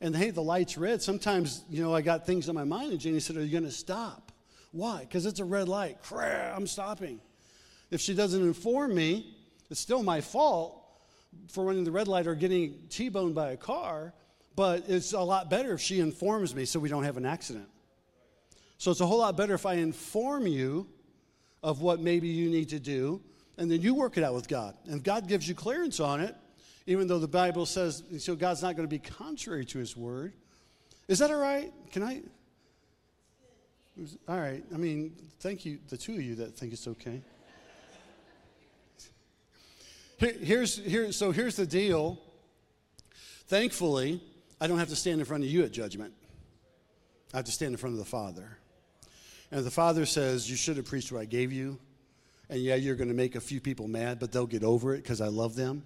[0.00, 3.00] and hey, the light's red, sometimes, you know, I got things on my mind, and
[3.00, 4.32] Janie said, Are you going to stop?
[4.72, 5.02] Why?
[5.02, 6.02] Because it's a red light.
[6.02, 7.20] Crap, I'm stopping.
[7.90, 9.36] If she doesn't inform me,
[9.70, 10.76] it's still my fault
[11.48, 14.12] for running the red light or getting T boned by a car,
[14.56, 17.68] but it's a lot better if she informs me so we don't have an accident.
[18.78, 20.88] So it's a whole lot better if I inform you
[21.62, 23.20] of what maybe you need to do,
[23.58, 24.74] and then you work it out with God.
[24.86, 26.34] And if God gives you clearance on it,
[26.86, 30.32] even though the Bible says, so God's not going to be contrary to his word.
[31.08, 31.72] Is that all right?
[31.92, 32.22] Can I?
[34.26, 34.64] All right.
[34.72, 37.20] I mean, thank you, the two of you that think it's okay.
[40.20, 42.18] Here's, here, so here's the deal.
[43.46, 44.20] Thankfully,
[44.60, 46.12] I don't have to stand in front of you at judgment.
[47.32, 48.58] I have to stand in front of the Father.
[49.50, 51.78] And the Father says, You should have preached what I gave you.
[52.50, 55.02] And yeah, you're going to make a few people mad, but they'll get over it
[55.02, 55.84] because I love them.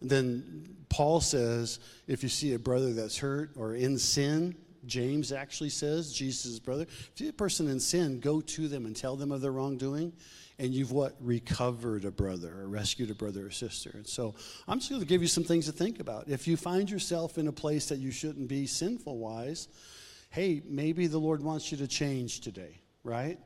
[0.00, 5.30] And then Paul says, If you see a brother that's hurt or in sin, James
[5.30, 8.96] actually says, Jesus' brother, if you see a person in sin, go to them and
[8.96, 10.12] tell them of their wrongdoing
[10.62, 13.90] and you've what recovered a brother or rescued a brother or sister.
[13.94, 14.34] And so
[14.68, 16.28] i'm just going to give you some things to think about.
[16.28, 19.68] If you find yourself in a place that you shouldn't be sinful wise
[20.30, 23.38] hey maybe the lord wants you to change today right?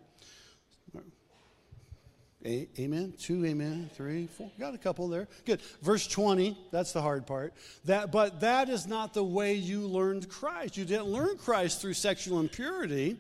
[2.45, 3.15] A- amen?
[3.19, 3.91] Two amen?
[3.95, 4.51] Three four?
[4.61, 5.27] Got a couple there.
[5.47, 5.63] Good.
[5.81, 7.55] Verse 20 that's the hard part.
[7.87, 10.77] That but that is not the way you learned christ.
[10.77, 13.17] You didn't learn christ through sexual impurity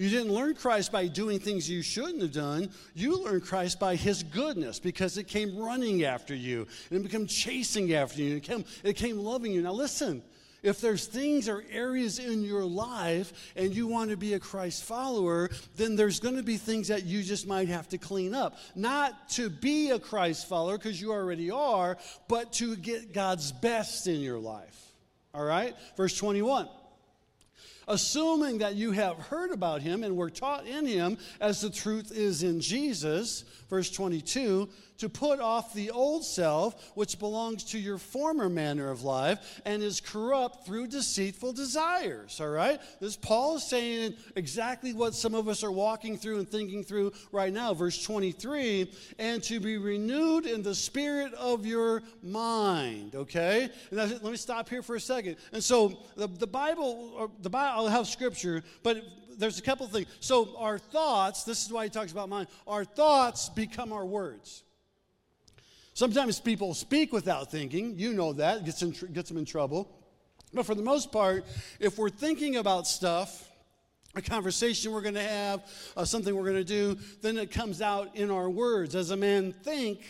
[0.00, 2.70] you didn't learn Christ by doing things you shouldn't have done.
[2.94, 7.26] You learned Christ by His goodness because it came running after you and it became
[7.26, 8.36] chasing after you.
[8.36, 9.60] It came, it came loving you.
[9.60, 10.22] Now, listen.
[10.62, 14.84] If there's things or areas in your life and you want to be a Christ
[14.84, 18.58] follower, then there's going to be things that you just might have to clean up.
[18.74, 21.96] Not to be a Christ follower, because you already are,
[22.28, 24.92] but to get God's best in your life.
[25.32, 25.74] All right?
[25.96, 26.68] Verse 21
[27.88, 32.12] assuming that you have heard about him and were taught in him as the truth
[32.12, 33.44] is in Jesus.
[33.68, 34.68] Verse 22
[35.00, 39.82] to put off the old self, which belongs to your former manner of life and
[39.82, 42.38] is corrupt through deceitful desires.
[42.40, 42.78] All right?
[43.00, 47.12] This Paul is saying exactly what some of us are walking through and thinking through
[47.32, 47.72] right now.
[47.72, 53.14] Verse 23 and to be renewed in the spirit of your mind.
[53.14, 53.70] Okay?
[53.90, 55.36] And let me stop here for a second.
[55.52, 59.02] And so the, the Bible, the Bible, I'll have scripture, but
[59.38, 60.08] there's a couple things.
[60.20, 64.62] So our thoughts, this is why he talks about mind, our thoughts become our words.
[66.00, 67.98] Sometimes people speak without thinking.
[67.98, 69.86] You know that, gets, in, gets them in trouble.
[70.54, 71.44] But for the most part,
[71.78, 73.46] if we're thinking about stuff,
[74.14, 75.60] a conversation we're going to have,
[75.98, 78.94] uh, something we're going to do, then it comes out in our words.
[78.94, 80.00] As a man think,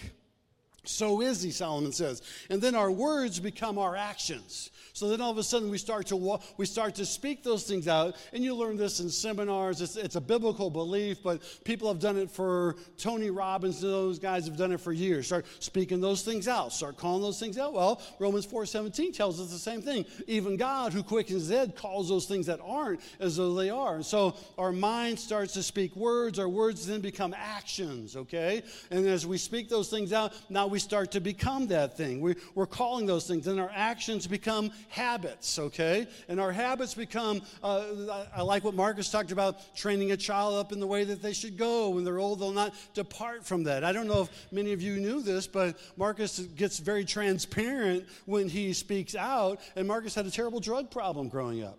[0.85, 2.23] so is he, Solomon says.
[2.49, 4.71] And then our words become our actions.
[4.93, 7.87] So then all of a sudden we start to we start to speak those things
[7.89, 9.81] out, and you learn this in seminars.
[9.81, 13.81] It's, it's, a biblical belief, but people have done it for Tony Robbins.
[13.81, 15.27] Those guys have done it for years.
[15.27, 16.73] Start speaking those things out.
[16.73, 17.73] Start calling those things out.
[17.73, 20.05] Well, Romans four seventeen tells us the same thing.
[20.27, 23.95] Even God, who quickens dead, calls those things that aren't as though they are.
[23.95, 26.39] And so our mind starts to speak words.
[26.39, 28.17] Our words then become actions.
[28.17, 32.21] Okay, and as we speak those things out, now we start to become that thing.
[32.21, 36.07] We, we're calling those things, and our actions become habits, okay?
[36.29, 40.73] And our habits become, uh, I like what Marcus talked about, training a child up
[40.73, 41.91] in the way that they should go.
[41.91, 43.85] When they're old, they'll not depart from that.
[43.85, 48.49] I don't know if many of you knew this, but Marcus gets very transparent when
[48.49, 51.79] he speaks out, and Marcus had a terrible drug problem growing up.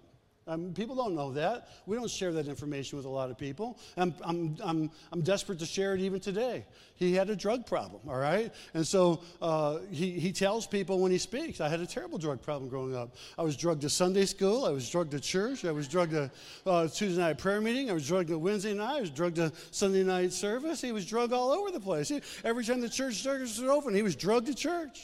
[0.52, 1.70] Um, people don't know that.
[1.86, 3.80] We don't share that information with a lot of people.
[3.96, 6.66] I'm, I'm, I'm, I'm desperate to share it even today.
[6.96, 8.54] He had a drug problem, all right?
[8.74, 12.42] And so uh, he, he tells people when he speaks, I had a terrible drug
[12.42, 13.16] problem growing up.
[13.38, 14.66] I was drugged to Sunday school.
[14.66, 15.64] I was drugged to church.
[15.64, 16.30] I was drugged to
[16.66, 17.90] uh, Tuesday night prayer meeting.
[17.90, 18.98] I was drugged to Wednesday night.
[18.98, 20.82] I was drugged to Sunday night service.
[20.82, 22.10] He was drugged all over the place.
[22.10, 25.00] He, every time the church service was open, he was drugged to church.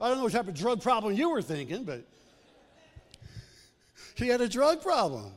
[0.00, 2.02] I don't know what type of drug problem you were thinking, but
[4.14, 5.32] he had a drug problem.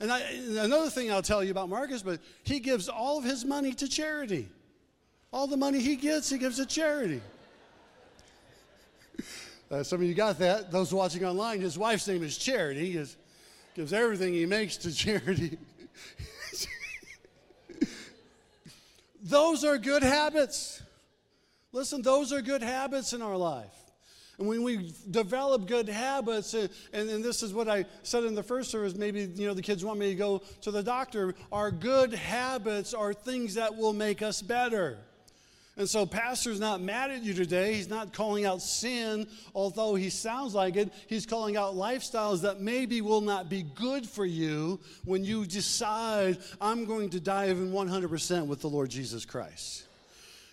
[0.00, 0.20] And I,
[0.58, 3.88] another thing I'll tell you about Marcus, but he gives all of his money to
[3.88, 4.48] charity.
[5.32, 7.20] All the money he gets, he gives to charity.
[9.70, 10.70] Uh, some of you got that.
[10.70, 12.92] Those watching online, his wife's name is Charity.
[12.92, 13.04] He
[13.74, 15.56] gives everything he makes to charity.
[19.22, 20.82] those are good habits.
[21.72, 23.81] Listen, those are good habits in our life.
[24.42, 28.34] And when we develop good habits, and, and, and, this is what I said in
[28.34, 31.36] the first service, maybe you know the kids want me to go to the doctor.
[31.52, 34.98] Our good habits are things that will make us better.
[35.76, 37.74] And so, Pastor's not mad at you today.
[37.74, 40.92] He's not calling out sin, although he sounds like it.
[41.06, 46.38] He's calling out lifestyles that maybe will not be good for you when you decide,
[46.60, 49.86] I'm going to dive in 100% with the Lord Jesus Christ.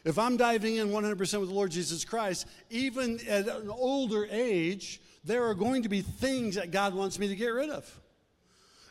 [0.06, 5.02] If I'm diving in 100% with the Lord Jesus Christ, even at an older age,
[5.24, 8.00] there are going to be things that God wants me to get rid of.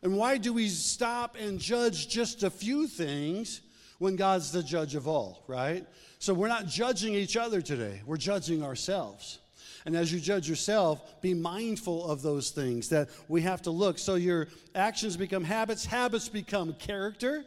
[0.03, 3.63] And why do we stop and judge just a few things
[3.99, 5.85] when God's the judge of all, right?
[6.19, 9.39] So we're not judging each other today, we're judging ourselves.
[9.87, 13.99] And as you judge yourself, be mindful of those things that we have to look.
[13.99, 17.45] So your actions become habits, habits become character.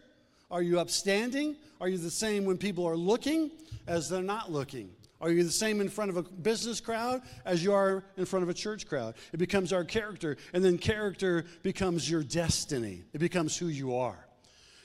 [0.52, 1.56] Are you upstanding?
[1.80, 3.52] Are you the same when people are looking
[3.88, 4.90] as they're not looking?
[5.22, 8.44] Are you the same in front of a business crowd as you are in front
[8.44, 9.14] of a church crowd?
[9.32, 13.04] It becomes our character, and then character becomes your destiny.
[13.14, 14.28] It becomes who you are.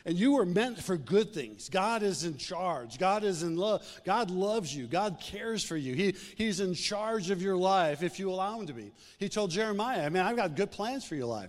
[0.07, 1.69] And you were meant for good things.
[1.69, 2.97] God is in charge.
[2.97, 3.85] God is in love.
[4.05, 4.87] God loves you.
[4.87, 5.95] God cares for you.
[5.95, 8.92] He, he's in charge of your life if you allow Him to be.
[9.19, 11.49] He told Jeremiah, I mean, I've got good plans for your life.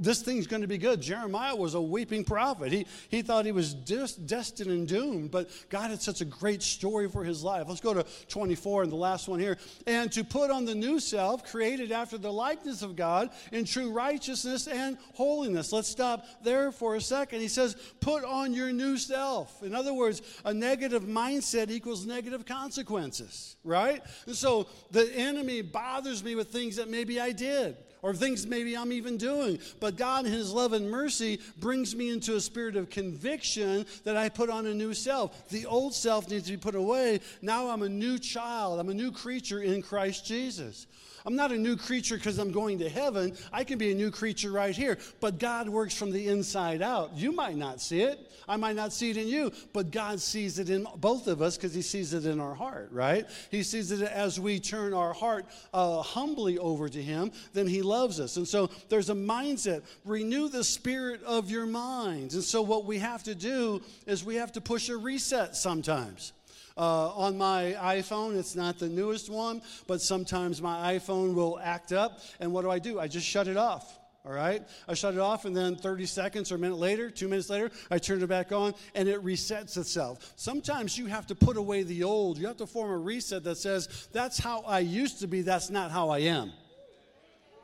[0.00, 1.00] This thing's going to be good.
[1.00, 2.72] Jeremiah was a weeping prophet.
[2.72, 7.08] He, he thought he was destined and doomed, but God had such a great story
[7.08, 7.66] for his life.
[7.68, 9.58] Let's go to 24 and the last one here.
[9.86, 13.92] And to put on the new self, created after the likeness of God in true
[13.92, 15.72] righteousness and holiness.
[15.72, 17.42] Let's stop there for a second.
[17.42, 19.62] He says, put on your new self.
[19.62, 24.02] In other words, a negative mindset equals negative consequences, right?
[24.26, 28.76] And so the enemy bothers me with things that maybe I did or things maybe
[28.76, 29.58] I'm even doing.
[29.80, 34.16] But God, in His love and mercy, brings me into a spirit of conviction that
[34.16, 35.48] I put on a new self.
[35.48, 37.20] The old self needs to be put away.
[37.42, 40.86] Now I'm a new child, I'm a new creature in Christ Jesus.
[41.26, 43.36] I'm not a new creature because I'm going to heaven.
[43.52, 44.96] I can be a new creature right here.
[45.20, 47.16] But God works from the inside out.
[47.16, 48.30] You might not see it.
[48.48, 51.56] I might not see it in you, but God sees it in both of us
[51.56, 53.26] because He sees it in our heart, right?
[53.50, 57.82] He sees it as we turn our heart uh, humbly over to Him, then He
[57.82, 58.36] loves us.
[58.36, 59.82] And so there's a mindset.
[60.04, 62.36] Renew the spirit of your minds.
[62.36, 66.32] And so what we have to do is we have to push a reset sometimes.
[66.76, 71.92] Uh, on my iPhone, it's not the newest one, but sometimes my iPhone will act
[71.92, 72.20] up.
[72.38, 73.00] And what do I do?
[73.00, 73.98] I just shut it off.
[74.26, 74.62] All right?
[74.88, 77.70] I shut it off, and then 30 seconds or a minute later, two minutes later,
[77.90, 80.32] I turn it back on, and it resets itself.
[80.36, 82.36] Sometimes you have to put away the old.
[82.36, 85.70] You have to form a reset that says, that's how I used to be, that's
[85.70, 86.52] not how I am.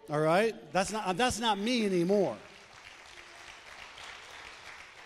[0.09, 0.55] All right?
[0.72, 2.37] That's not, that's not me anymore.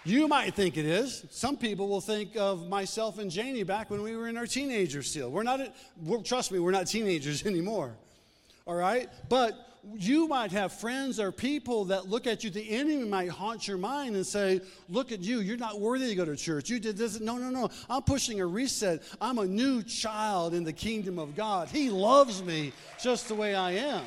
[0.07, 1.27] You might think it is.
[1.31, 5.11] Some people will think of myself and Janie back when we were in our teenagers
[5.11, 5.33] still.
[5.33, 5.61] We're not,
[6.23, 7.93] trust me, we're not teenagers anymore.
[8.69, 9.09] All right?
[9.29, 9.55] But
[9.97, 12.51] you might have friends or people that look at you.
[12.51, 15.41] The enemy might haunt your mind and say, Look at you.
[15.41, 16.71] You're not worthy to go to church.
[16.71, 17.19] You did this.
[17.19, 17.69] No, no, no.
[17.91, 19.03] I'm pushing a reset.
[19.21, 21.69] I'm a new child in the kingdom of God.
[21.69, 24.05] He loves me just the way I am.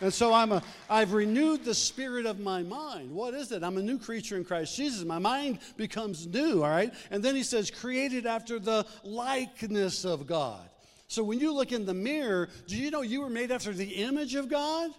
[0.00, 3.10] And so I'm a, I've renewed the spirit of my mind.
[3.10, 3.62] What is it?
[3.62, 5.04] I'm a new creature in Christ Jesus.
[5.04, 6.92] My mind becomes new, all right?
[7.10, 10.68] And then he says, created after the likeness of God.
[11.08, 13.84] So when you look in the mirror, do you know you were made after the
[13.84, 14.90] image of God?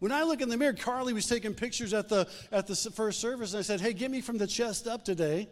[0.00, 3.20] When I look in the mirror, Carly was taking pictures at the, at the first
[3.20, 5.48] service, and I said, Hey, get me from the chest up today.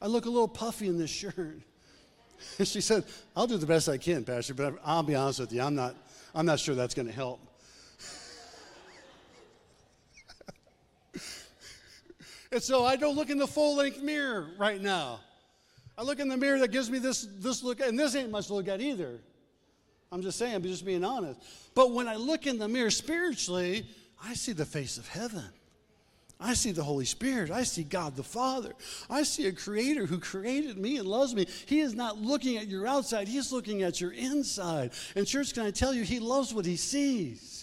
[0.00, 1.60] I look a little puffy in this shirt.
[2.56, 3.02] And she said,
[3.34, 5.96] I'll do the best I can, Pastor, but I'll be honest with you, I'm not,
[6.36, 7.40] I'm not sure that's going to help.
[12.52, 15.20] And so I don't look in the full length mirror right now.
[15.96, 18.46] I look in the mirror that gives me this, this look, and this ain't much
[18.46, 19.18] to look at either.
[20.10, 21.40] I'm just saying, I'm just being honest.
[21.74, 23.86] But when I look in the mirror spiritually,
[24.22, 25.44] I see the face of heaven.
[26.40, 27.50] I see the Holy Spirit.
[27.50, 28.72] I see God the Father.
[29.10, 31.46] I see a creator who created me and loves me.
[31.66, 34.92] He is not looking at your outside, He's looking at your inside.
[35.16, 37.57] And, church, can I tell you, He loves what He sees.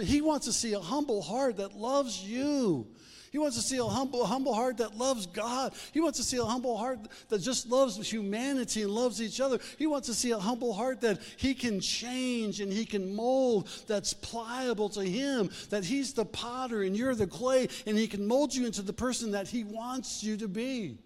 [0.00, 2.86] He wants to see a humble heart that loves you.
[3.34, 5.74] He wants to see a humble, humble heart that loves God.
[5.90, 7.00] He wants to see a humble heart
[7.30, 9.58] that just loves humanity and loves each other.
[9.76, 13.68] He wants to see a humble heart that he can change and he can mold,
[13.88, 18.24] that's pliable to him, that he's the potter and you're the clay, and he can
[18.24, 20.98] mold you into the person that he wants you to be.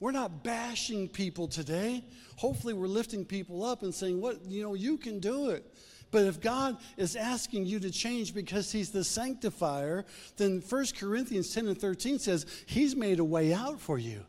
[0.00, 2.02] We're not bashing people today.
[2.36, 5.66] Hopefully, we're lifting people up and saying, What, you know, you can do it.
[6.10, 10.04] But if God is asking you to change because He's the sanctifier,
[10.36, 14.24] then 1 Corinthians 10 and 13 says He's made a way out for you.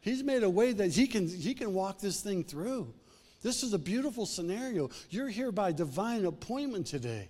[0.00, 2.92] He's made a way that He can, he can walk this thing through.
[3.42, 4.90] This is a beautiful scenario.
[5.10, 7.28] You're here by divine appointment today.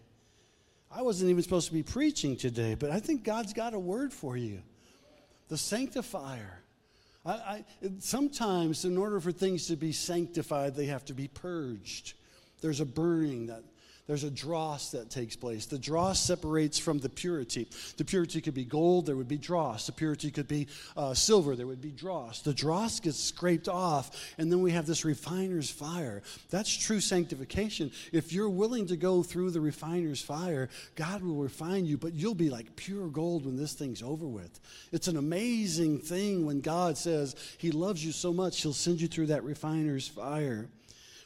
[0.90, 4.12] I wasn't even supposed to be preaching today, but I think God's got a word
[4.12, 4.62] for you.
[5.48, 6.62] The sanctifier.
[7.26, 7.64] I, I,
[7.98, 12.14] sometimes, in order for things to be sanctified, they have to be purged.
[12.62, 13.64] There's a burning that
[14.08, 15.66] there's a dross that takes place.
[15.66, 17.68] The dross separates from the purity.
[17.98, 19.84] The purity could be gold, there would be dross.
[19.84, 22.40] The purity could be uh, silver, there would be dross.
[22.40, 26.22] The dross gets scraped off, and then we have this refiner's fire.
[26.48, 27.92] That's true sanctification.
[28.10, 32.34] If you're willing to go through the refiner's fire, God will refine you, but you'll
[32.34, 34.58] be like pure gold when this thing's over with.
[34.90, 39.08] It's an amazing thing when God says He loves you so much, He'll send you
[39.08, 40.70] through that refiner's fire.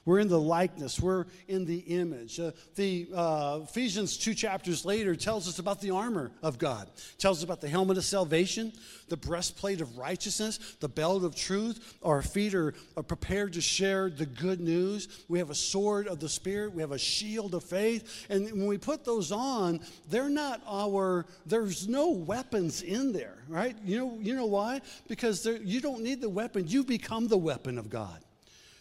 [0.04, 0.98] We're in the likeness.
[0.98, 2.40] We're in the image.
[2.40, 6.90] Uh, the uh, Ephesians two chapters later tells us about the armor of God.
[7.18, 8.72] Tells us about the helmet of salvation,
[9.08, 11.98] the breastplate of righteousness, the belt of truth.
[12.02, 15.24] Our feet are, are prepared to share the good news.
[15.28, 16.74] We have a sword of the spirit.
[16.74, 18.26] We have a shield of faith.
[18.28, 21.26] And when we put those on, they're not our.
[21.46, 23.76] There's no weapons in there, right?
[23.84, 24.18] You know.
[24.20, 24.80] You know why?
[25.08, 26.66] Because you don't need the weapon.
[26.66, 28.18] You become the weapon of God.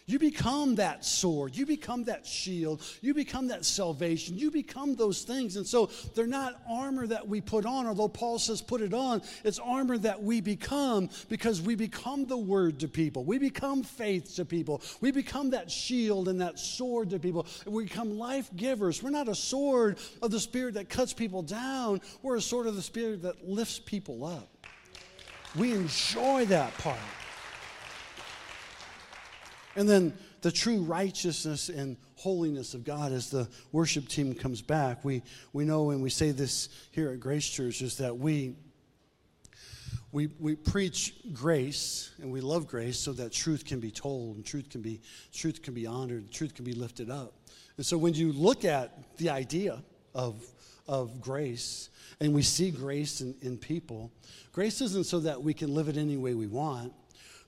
[0.06, 1.56] You become that sword.
[1.56, 2.82] You become that shield.
[3.00, 4.36] You become that salvation.
[4.36, 5.56] You become those things.
[5.56, 9.22] And so they're not armor that we put on, although Paul says put it on.
[9.44, 13.24] It's armor that we become because we become the word to people.
[13.24, 14.82] We become faith to people.
[15.00, 17.46] We become that shield and that sword to people.
[17.66, 19.02] We become life givers.
[19.02, 22.76] We're not a sword of the Spirit that cuts people down, we're a sword of
[22.76, 24.48] the Spirit that lifts people up.
[25.54, 26.98] We enjoy that part.
[29.76, 30.12] And then
[30.42, 35.04] the true righteousness and holiness of God as the worship team comes back.
[35.04, 38.54] We, we know and we say this here at Grace Church is that we,
[40.10, 44.44] we, we preach grace and we love grace so that truth can be told and
[44.44, 45.00] truth can be,
[45.32, 47.34] truth can be honored and truth can be lifted up.
[47.76, 49.82] And so when you look at the idea
[50.14, 50.44] of,
[50.86, 51.88] of grace
[52.20, 54.12] and we see grace in, in people,
[54.52, 56.92] grace isn't so that we can live it any way we want.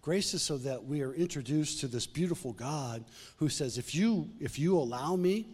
[0.05, 3.07] Grace is so that we are introduced to this beautiful God
[3.39, 5.47] who says, if you, if you allow me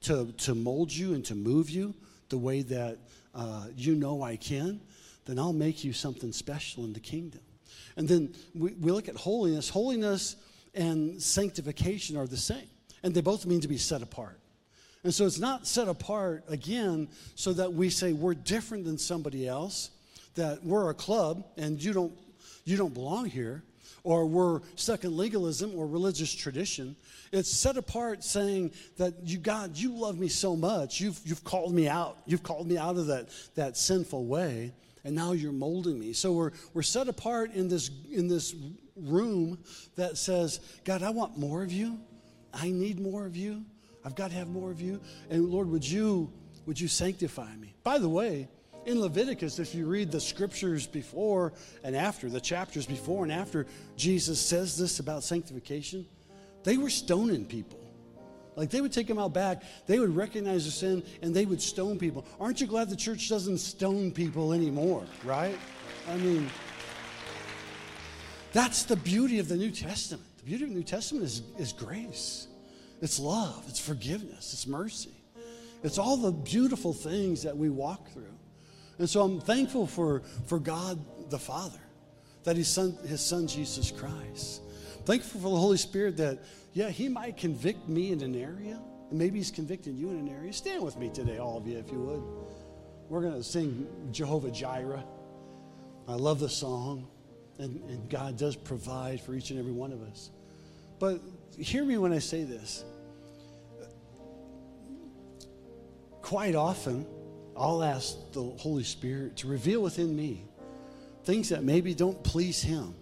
[0.00, 1.92] to, to mold you and to move you
[2.30, 2.96] the way that
[3.34, 4.80] uh, you know I can,
[5.26, 7.42] then I'll make you something special in the kingdom.
[7.98, 9.68] And then we, we look at holiness.
[9.68, 10.36] Holiness
[10.74, 12.70] and sanctification are the same,
[13.02, 14.40] and they both mean to be set apart.
[15.04, 19.46] And so it's not set apart, again, so that we say we're different than somebody
[19.46, 19.90] else,
[20.34, 22.14] that we're a club and you don't,
[22.64, 23.64] you don't belong here
[24.04, 26.96] or we're stuck in legalism or religious tradition.
[27.32, 31.00] It's set apart saying that you, God, you love me so much.
[31.00, 32.18] You've, you've called me out.
[32.26, 34.72] You've called me out of that, that sinful way,
[35.04, 36.12] and now you're molding me.
[36.12, 38.54] So we're, we're set apart in this, in this
[38.96, 39.58] room
[39.96, 41.98] that says, God, I want more of you.
[42.52, 43.64] I need more of you.
[44.04, 45.00] I've got to have more of you.
[45.28, 46.32] And Lord, would you,
[46.66, 47.74] would you sanctify me?
[47.84, 48.48] By the way,
[48.88, 51.52] in Leviticus, if you read the scriptures before
[51.84, 53.66] and after, the chapters before and after
[53.96, 56.06] Jesus says this about sanctification,
[56.64, 57.78] they were stoning people.
[58.56, 61.60] Like they would take them out back, they would recognize the sin, and they would
[61.60, 62.24] stone people.
[62.40, 65.56] Aren't you glad the church doesn't stone people anymore, right?
[66.08, 66.48] I mean,
[68.54, 70.24] that's the beauty of the New Testament.
[70.38, 72.48] The beauty of the New Testament is, is grace,
[73.02, 75.12] it's love, it's forgiveness, it's mercy.
[75.84, 78.37] It's all the beautiful things that we walk through.
[78.98, 80.98] And so I'm thankful for, for God
[81.30, 81.80] the Father,
[82.44, 84.62] that His Son, His Son Jesus Christ,
[85.08, 86.38] Thankful for the Holy Spirit that,
[86.74, 88.78] yeah, He might convict me in an area,
[89.08, 90.52] and maybe He's convicting you in an area.
[90.52, 92.22] Stand with me today, all of you, if you would.
[93.08, 95.02] We're going to sing Jehovah Jireh.
[96.06, 97.08] I love the song,
[97.58, 100.28] and, and God does provide for each and every one of us.
[100.98, 101.22] But
[101.56, 102.84] hear me when I say this.
[106.20, 107.06] Quite often,
[107.58, 110.44] I'll ask the Holy Spirit to reveal within me
[111.24, 112.94] things that maybe don't please Him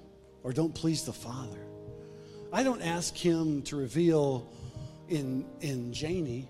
[0.42, 1.58] or don't please the Father.
[2.52, 4.50] I don't ask Him to reveal
[5.08, 6.48] in, in Janie.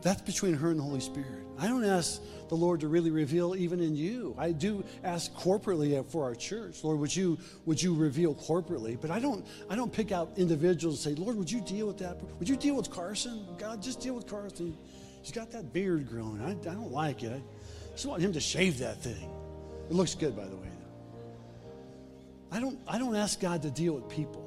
[0.00, 1.46] That's between her and the Holy Spirit.
[1.58, 4.34] I don't ask the Lord to really reveal even in you.
[4.38, 8.98] I do ask corporately for our church, Lord, would you would you reveal corporately?
[9.00, 11.98] But I don't I don't pick out individuals and say, Lord, would you deal with
[11.98, 12.16] that?
[12.38, 13.44] Would you deal with Carson?
[13.58, 14.76] God, just deal with Carson.
[15.22, 16.42] He's got that beard growing.
[16.42, 17.32] I, I don't like it.
[17.32, 19.30] I just want him to shave that thing.
[19.88, 20.68] It looks good, by the way.
[22.52, 24.44] I don't, I don't ask God to deal with people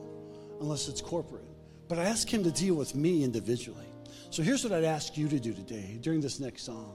[0.61, 1.43] unless it's corporate,
[1.87, 3.87] but I ask Him to deal with me individually.
[4.29, 6.93] So here's what I'd ask you to do today during this next song.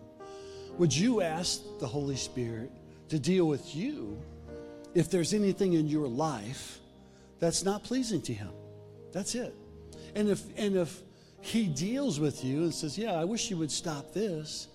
[0.79, 2.71] Would you ask the Holy Spirit
[3.09, 4.21] to deal with you
[4.95, 6.79] if there's anything in your life
[7.41, 8.51] that's not pleasing to Him?
[9.13, 9.53] That's it.
[10.15, 11.03] And if, and if
[11.41, 14.69] he deals with you and says, Yeah, I wish you would stop this,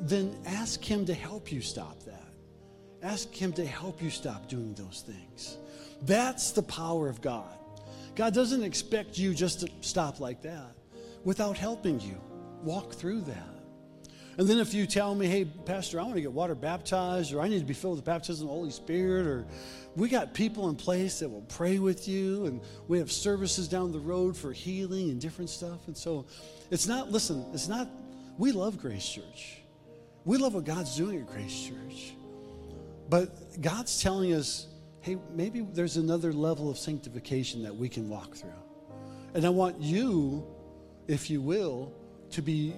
[0.00, 2.28] then ask Him to help you stop that.
[3.02, 5.56] Ask Him to help you stop doing those things.
[6.02, 7.58] That's the power of God.
[8.14, 10.74] God doesn't expect you just to stop like that
[11.24, 12.20] without helping you
[12.62, 13.59] walk through that.
[14.38, 17.40] And then if you tell me, hey, Pastor, I want to get water baptized, or
[17.40, 19.46] I need to be filled with the baptism of the Holy Spirit, or
[19.96, 23.92] we got people in place that will pray with you, and we have services down
[23.92, 25.86] the road for healing and different stuff.
[25.88, 26.26] And so
[26.70, 27.88] it's not, listen, it's not,
[28.38, 29.58] we love Grace Church.
[30.24, 32.14] We love what God's doing at Grace Church.
[33.08, 34.68] But God's telling us,
[35.00, 38.50] hey, maybe there's another level of sanctification that we can walk through.
[39.34, 40.46] And I want you,
[41.08, 41.92] if you will,
[42.30, 42.74] to be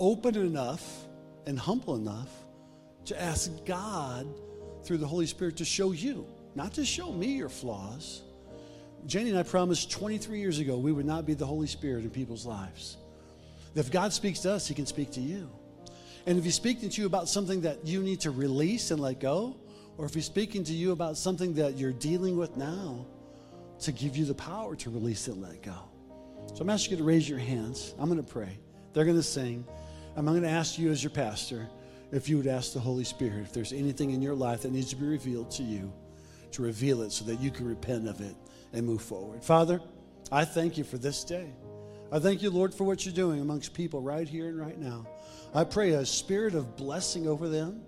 [0.00, 1.06] open enough
[1.46, 2.30] and humble enough
[3.04, 4.26] to ask God
[4.82, 8.22] through the Holy Spirit to show you not to show me your flaws.
[9.06, 12.10] Jenny and I promised 23 years ago we would not be the Holy Spirit in
[12.10, 12.96] people's lives.
[13.74, 15.48] If God speaks to us, He can speak to you.
[16.26, 19.20] And if He's speaking to you about something that you need to release and let
[19.20, 19.56] go,
[19.96, 23.06] or if He's speaking to you about something that you're dealing with now,
[23.80, 25.76] to give you the power to release and let go.
[26.54, 27.94] So I'm asking you to raise your hands.
[27.98, 28.58] I'm going to pray.
[28.92, 29.64] They're going to sing.
[30.16, 31.68] I'm going to ask you, as your pastor,
[32.12, 34.90] if you would ask the Holy Spirit if there's anything in your life that needs
[34.90, 35.92] to be revealed to you
[36.52, 38.34] to reveal it so that you can repent of it
[38.72, 39.44] and move forward.
[39.44, 39.80] Father,
[40.32, 41.52] I thank you for this day.
[42.12, 45.06] I thank you, Lord, for what you're doing amongst people right here and right now.
[45.54, 47.82] I pray a spirit of blessing over them.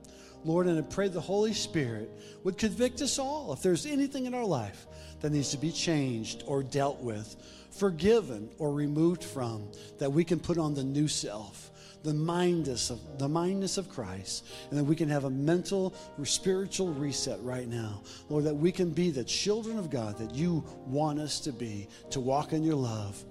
[0.44, 2.10] Lord, and I pray the Holy Spirit
[2.42, 4.86] would convict us all if there's anything in our life
[5.20, 7.36] that needs to be changed or dealt with,
[7.70, 9.68] forgiven or removed from,
[9.98, 11.71] that we can put on the new self
[12.02, 16.24] the mindness of the mindness of Christ, and that we can have a mental or
[16.24, 18.02] spiritual reset right now.
[18.28, 21.88] Lord, that we can be the children of God that you want us to be,
[22.10, 23.22] to walk in your love.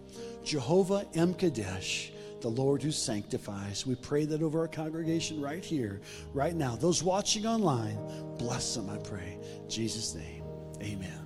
[0.43, 2.11] Jehovah M'Kaddesh,
[2.41, 3.85] the Lord who sanctifies.
[3.85, 6.01] We pray that over our congregation right here,
[6.33, 6.75] right now.
[6.75, 7.97] Those watching online,
[8.37, 9.37] bless them, I pray.
[9.63, 10.43] In Jesus' name,
[10.81, 11.20] amen.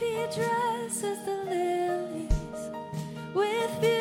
[0.00, 2.70] she dresses the lilies
[3.34, 3.99] with beauty.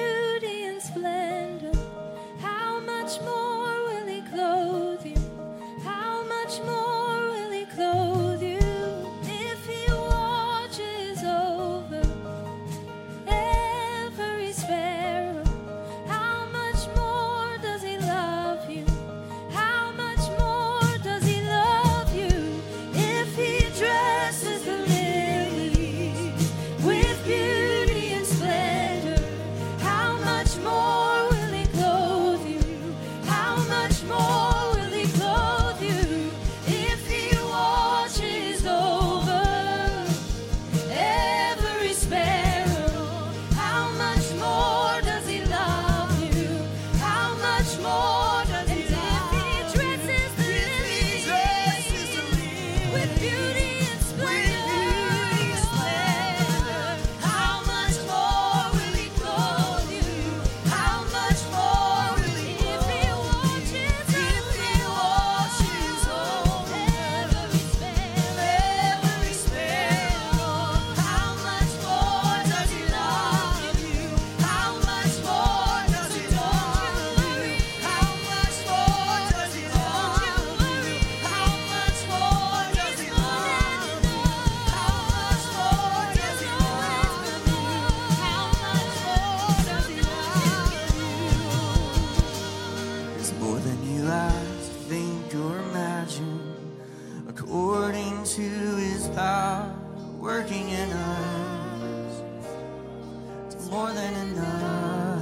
[103.70, 105.22] more than enough.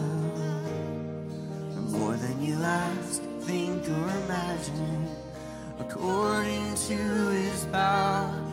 [1.91, 5.07] More than you ask, think, or imagine,
[5.79, 8.46] according to his power.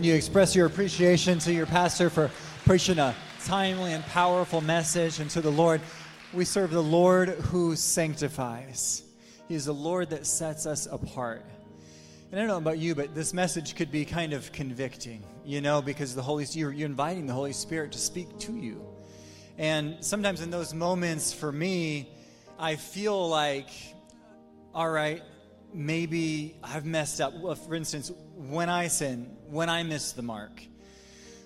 [0.00, 2.30] Can you express your appreciation to your pastor for
[2.64, 5.82] preaching a timely and powerful message and to the Lord?
[6.32, 9.02] We serve the Lord who sanctifies.
[9.46, 11.44] He is the Lord that sets us apart.
[12.30, 15.60] And I don't know about you, but this message could be kind of convicting, you
[15.60, 18.82] know, because the Holy you're, you're inviting the Holy Spirit to speak to you.
[19.58, 22.08] And sometimes in those moments, for me,
[22.58, 23.68] I feel like,
[24.74, 25.22] all right,
[25.72, 27.34] maybe I've messed up.
[27.34, 30.62] Well, for instance, when I sin, when I miss the mark,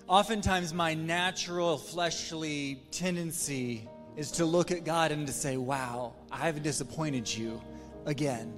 [0.07, 6.63] oftentimes my natural fleshly tendency is to look at God and to say, wow, I've
[6.63, 7.61] disappointed you
[8.05, 8.53] again.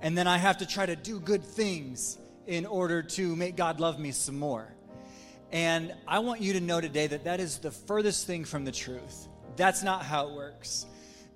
[0.00, 3.80] And then I have to try to do good things in order to make God
[3.80, 4.72] love me some more.
[5.52, 8.72] And I want you to know today that that is the furthest thing from the
[8.72, 9.28] truth.
[9.56, 10.86] That's not how it works.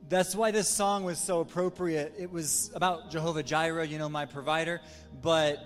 [0.08, 2.14] That's why this song was so appropriate.
[2.18, 4.82] It was about Jehovah Jireh, you know, my provider,
[5.22, 5.64] but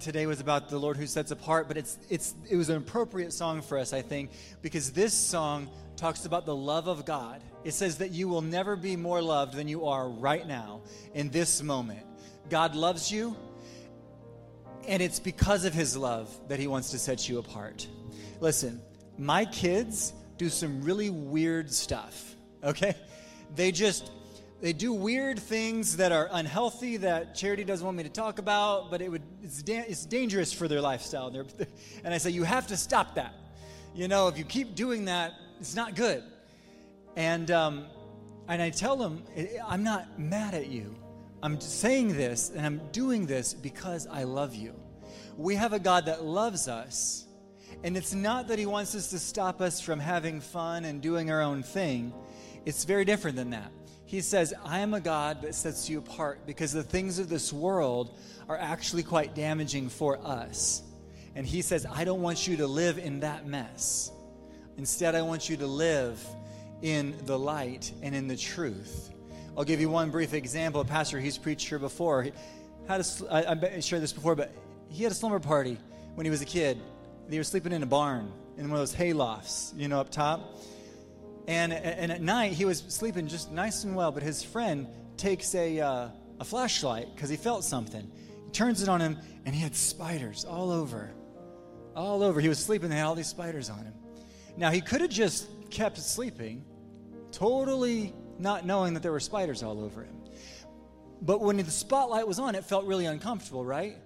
[0.00, 3.34] today was about the Lord who sets apart, but it's it's it was an appropriate
[3.34, 4.30] song for us, I think,
[4.62, 7.42] because this song talks about the love of God.
[7.64, 10.80] It says that you will never be more loved than you are right now
[11.14, 12.06] in this moment.
[12.48, 13.36] God loves you,
[14.88, 17.86] and it's because of his love that he wants to set you apart.
[18.40, 18.80] Listen,
[19.18, 22.94] my kids do some really weird stuff, okay?
[23.54, 24.10] They just
[24.60, 28.90] they do weird things that are unhealthy that charity doesn't want me to talk about,
[28.90, 31.30] but it would it's, da- it's dangerous for their lifestyle.
[31.30, 31.44] They're,
[32.04, 33.34] and I say you have to stop that.
[33.94, 36.22] You know, if you keep doing that, it's not good.
[37.16, 37.86] And um,
[38.48, 39.24] and I tell them
[39.66, 40.94] I'm not mad at you.
[41.42, 44.74] I'm saying this and I'm doing this because I love you.
[45.36, 47.26] We have a God that loves us,
[47.84, 51.30] and it's not that He wants us to stop us from having fun and doing
[51.30, 52.14] our own thing.
[52.66, 53.70] It's very different than that.
[54.04, 57.52] He says, I am a God that sets you apart because the things of this
[57.52, 58.16] world
[58.48, 60.82] are actually quite damaging for us.
[61.34, 64.10] And He says, I don't want you to live in that mess.
[64.78, 66.22] Instead, I want you to live
[66.82, 69.10] in the light and in the truth.
[69.56, 70.80] I'll give you one brief example.
[70.82, 72.24] A pastor, he's preached here before.
[72.24, 72.32] He
[72.86, 74.52] had a, I, I shared this before, but
[74.88, 75.78] he had a slumber party
[76.14, 76.78] when he was a kid.
[77.30, 80.10] He was sleeping in a barn in one of those hay lofts, you know, up
[80.10, 80.56] top.
[81.46, 85.54] And, and at night, he was sleeping just nice and well, but his friend takes
[85.54, 86.08] a, uh,
[86.40, 88.10] a flashlight because he felt something.
[88.46, 91.12] He turns it on him, and he had spiders all over.
[91.94, 92.40] All over.
[92.40, 93.94] He was sleeping, they had all these spiders on him.
[94.56, 96.64] Now, he could have just kept sleeping,
[97.30, 100.16] totally not knowing that there were spiders all over him.
[101.22, 103.96] But when the spotlight was on, it felt really uncomfortable, right?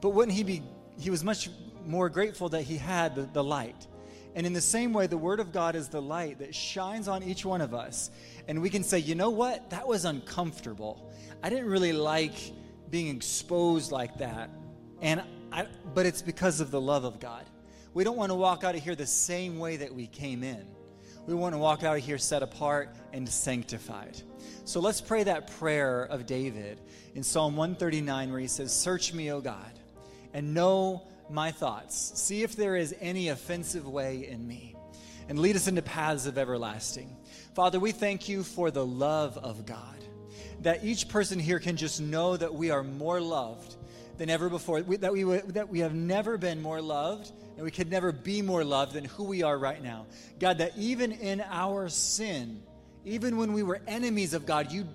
[0.00, 0.62] But wouldn't he be,
[0.98, 1.50] he was much
[1.84, 3.86] more grateful that he had the, the light.
[4.38, 7.24] And in the same way, the Word of God is the light that shines on
[7.24, 8.12] each one of us.
[8.46, 9.68] And we can say, you know what?
[9.70, 11.10] That was uncomfortable.
[11.42, 12.36] I didn't really like
[12.88, 14.48] being exposed like that.
[15.02, 17.46] And I, but it's because of the love of God.
[17.94, 20.64] We don't want to walk out of here the same way that we came in.
[21.26, 24.22] We want to walk out of here set apart and sanctified.
[24.64, 26.80] So let's pray that prayer of David
[27.16, 29.80] in Psalm 139 where he says, Search me, O God,
[30.32, 32.12] and know my thoughts.
[32.20, 34.74] See if there is any offensive way in me,
[35.28, 37.16] and lead us into paths of everlasting.
[37.54, 40.04] Father, we thank you for the love of God,
[40.62, 43.76] that each person here can just know that we are more loved
[44.16, 47.70] than ever before, we, that, we, that we have never been more loved, and we
[47.70, 50.06] could never be more loved than who we are right now.
[50.38, 52.62] God, that even in our sin,
[53.04, 54.86] even when we were enemies of God, you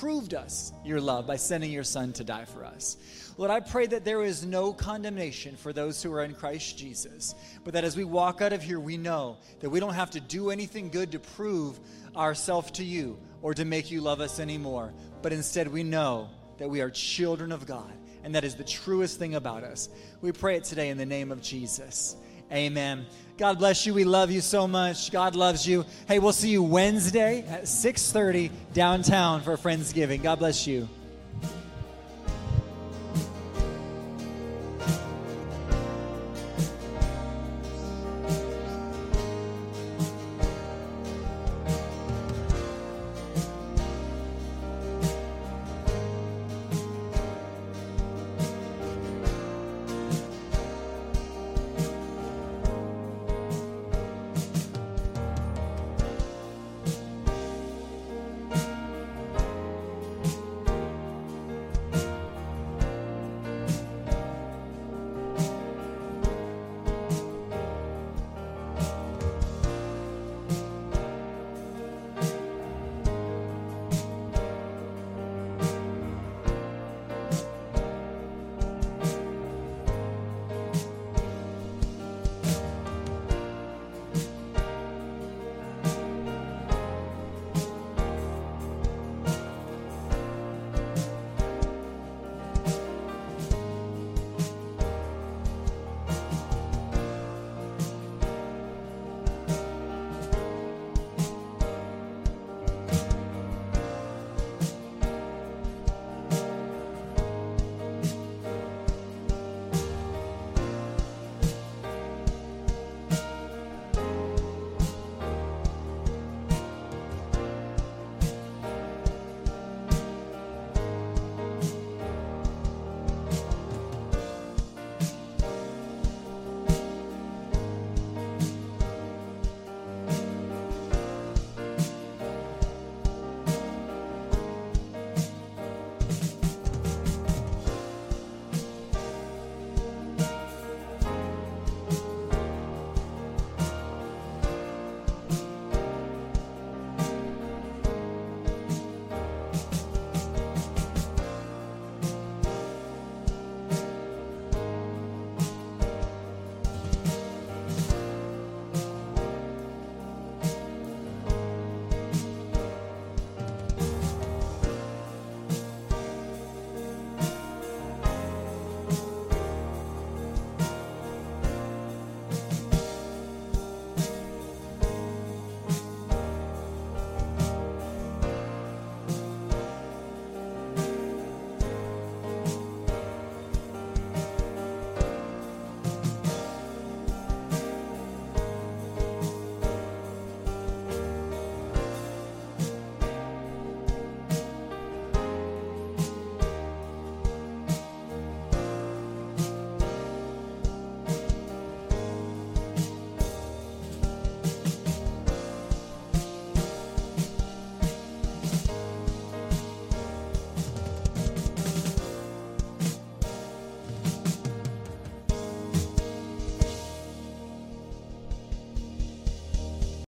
[0.00, 2.96] proved us your love by sending your son to die for us.
[3.36, 7.34] Lord, I pray that there is no condemnation for those who are in Christ Jesus,
[7.64, 10.20] but that as we walk out of here, we know that we don't have to
[10.20, 11.80] do anything good to prove
[12.16, 16.70] ourselves to you or to make you love us anymore, but instead we know that
[16.70, 19.88] we are children of God, and that is the truest thing about us.
[20.20, 22.16] We pray it today in the name of Jesus.
[22.52, 23.06] Amen.
[23.36, 23.94] God bless you.
[23.94, 25.10] We love you so much.
[25.10, 25.84] God loves you.
[26.06, 30.22] Hey, we'll see you Wednesday at 6:30 downtown for Friendsgiving.
[30.22, 30.88] God bless you.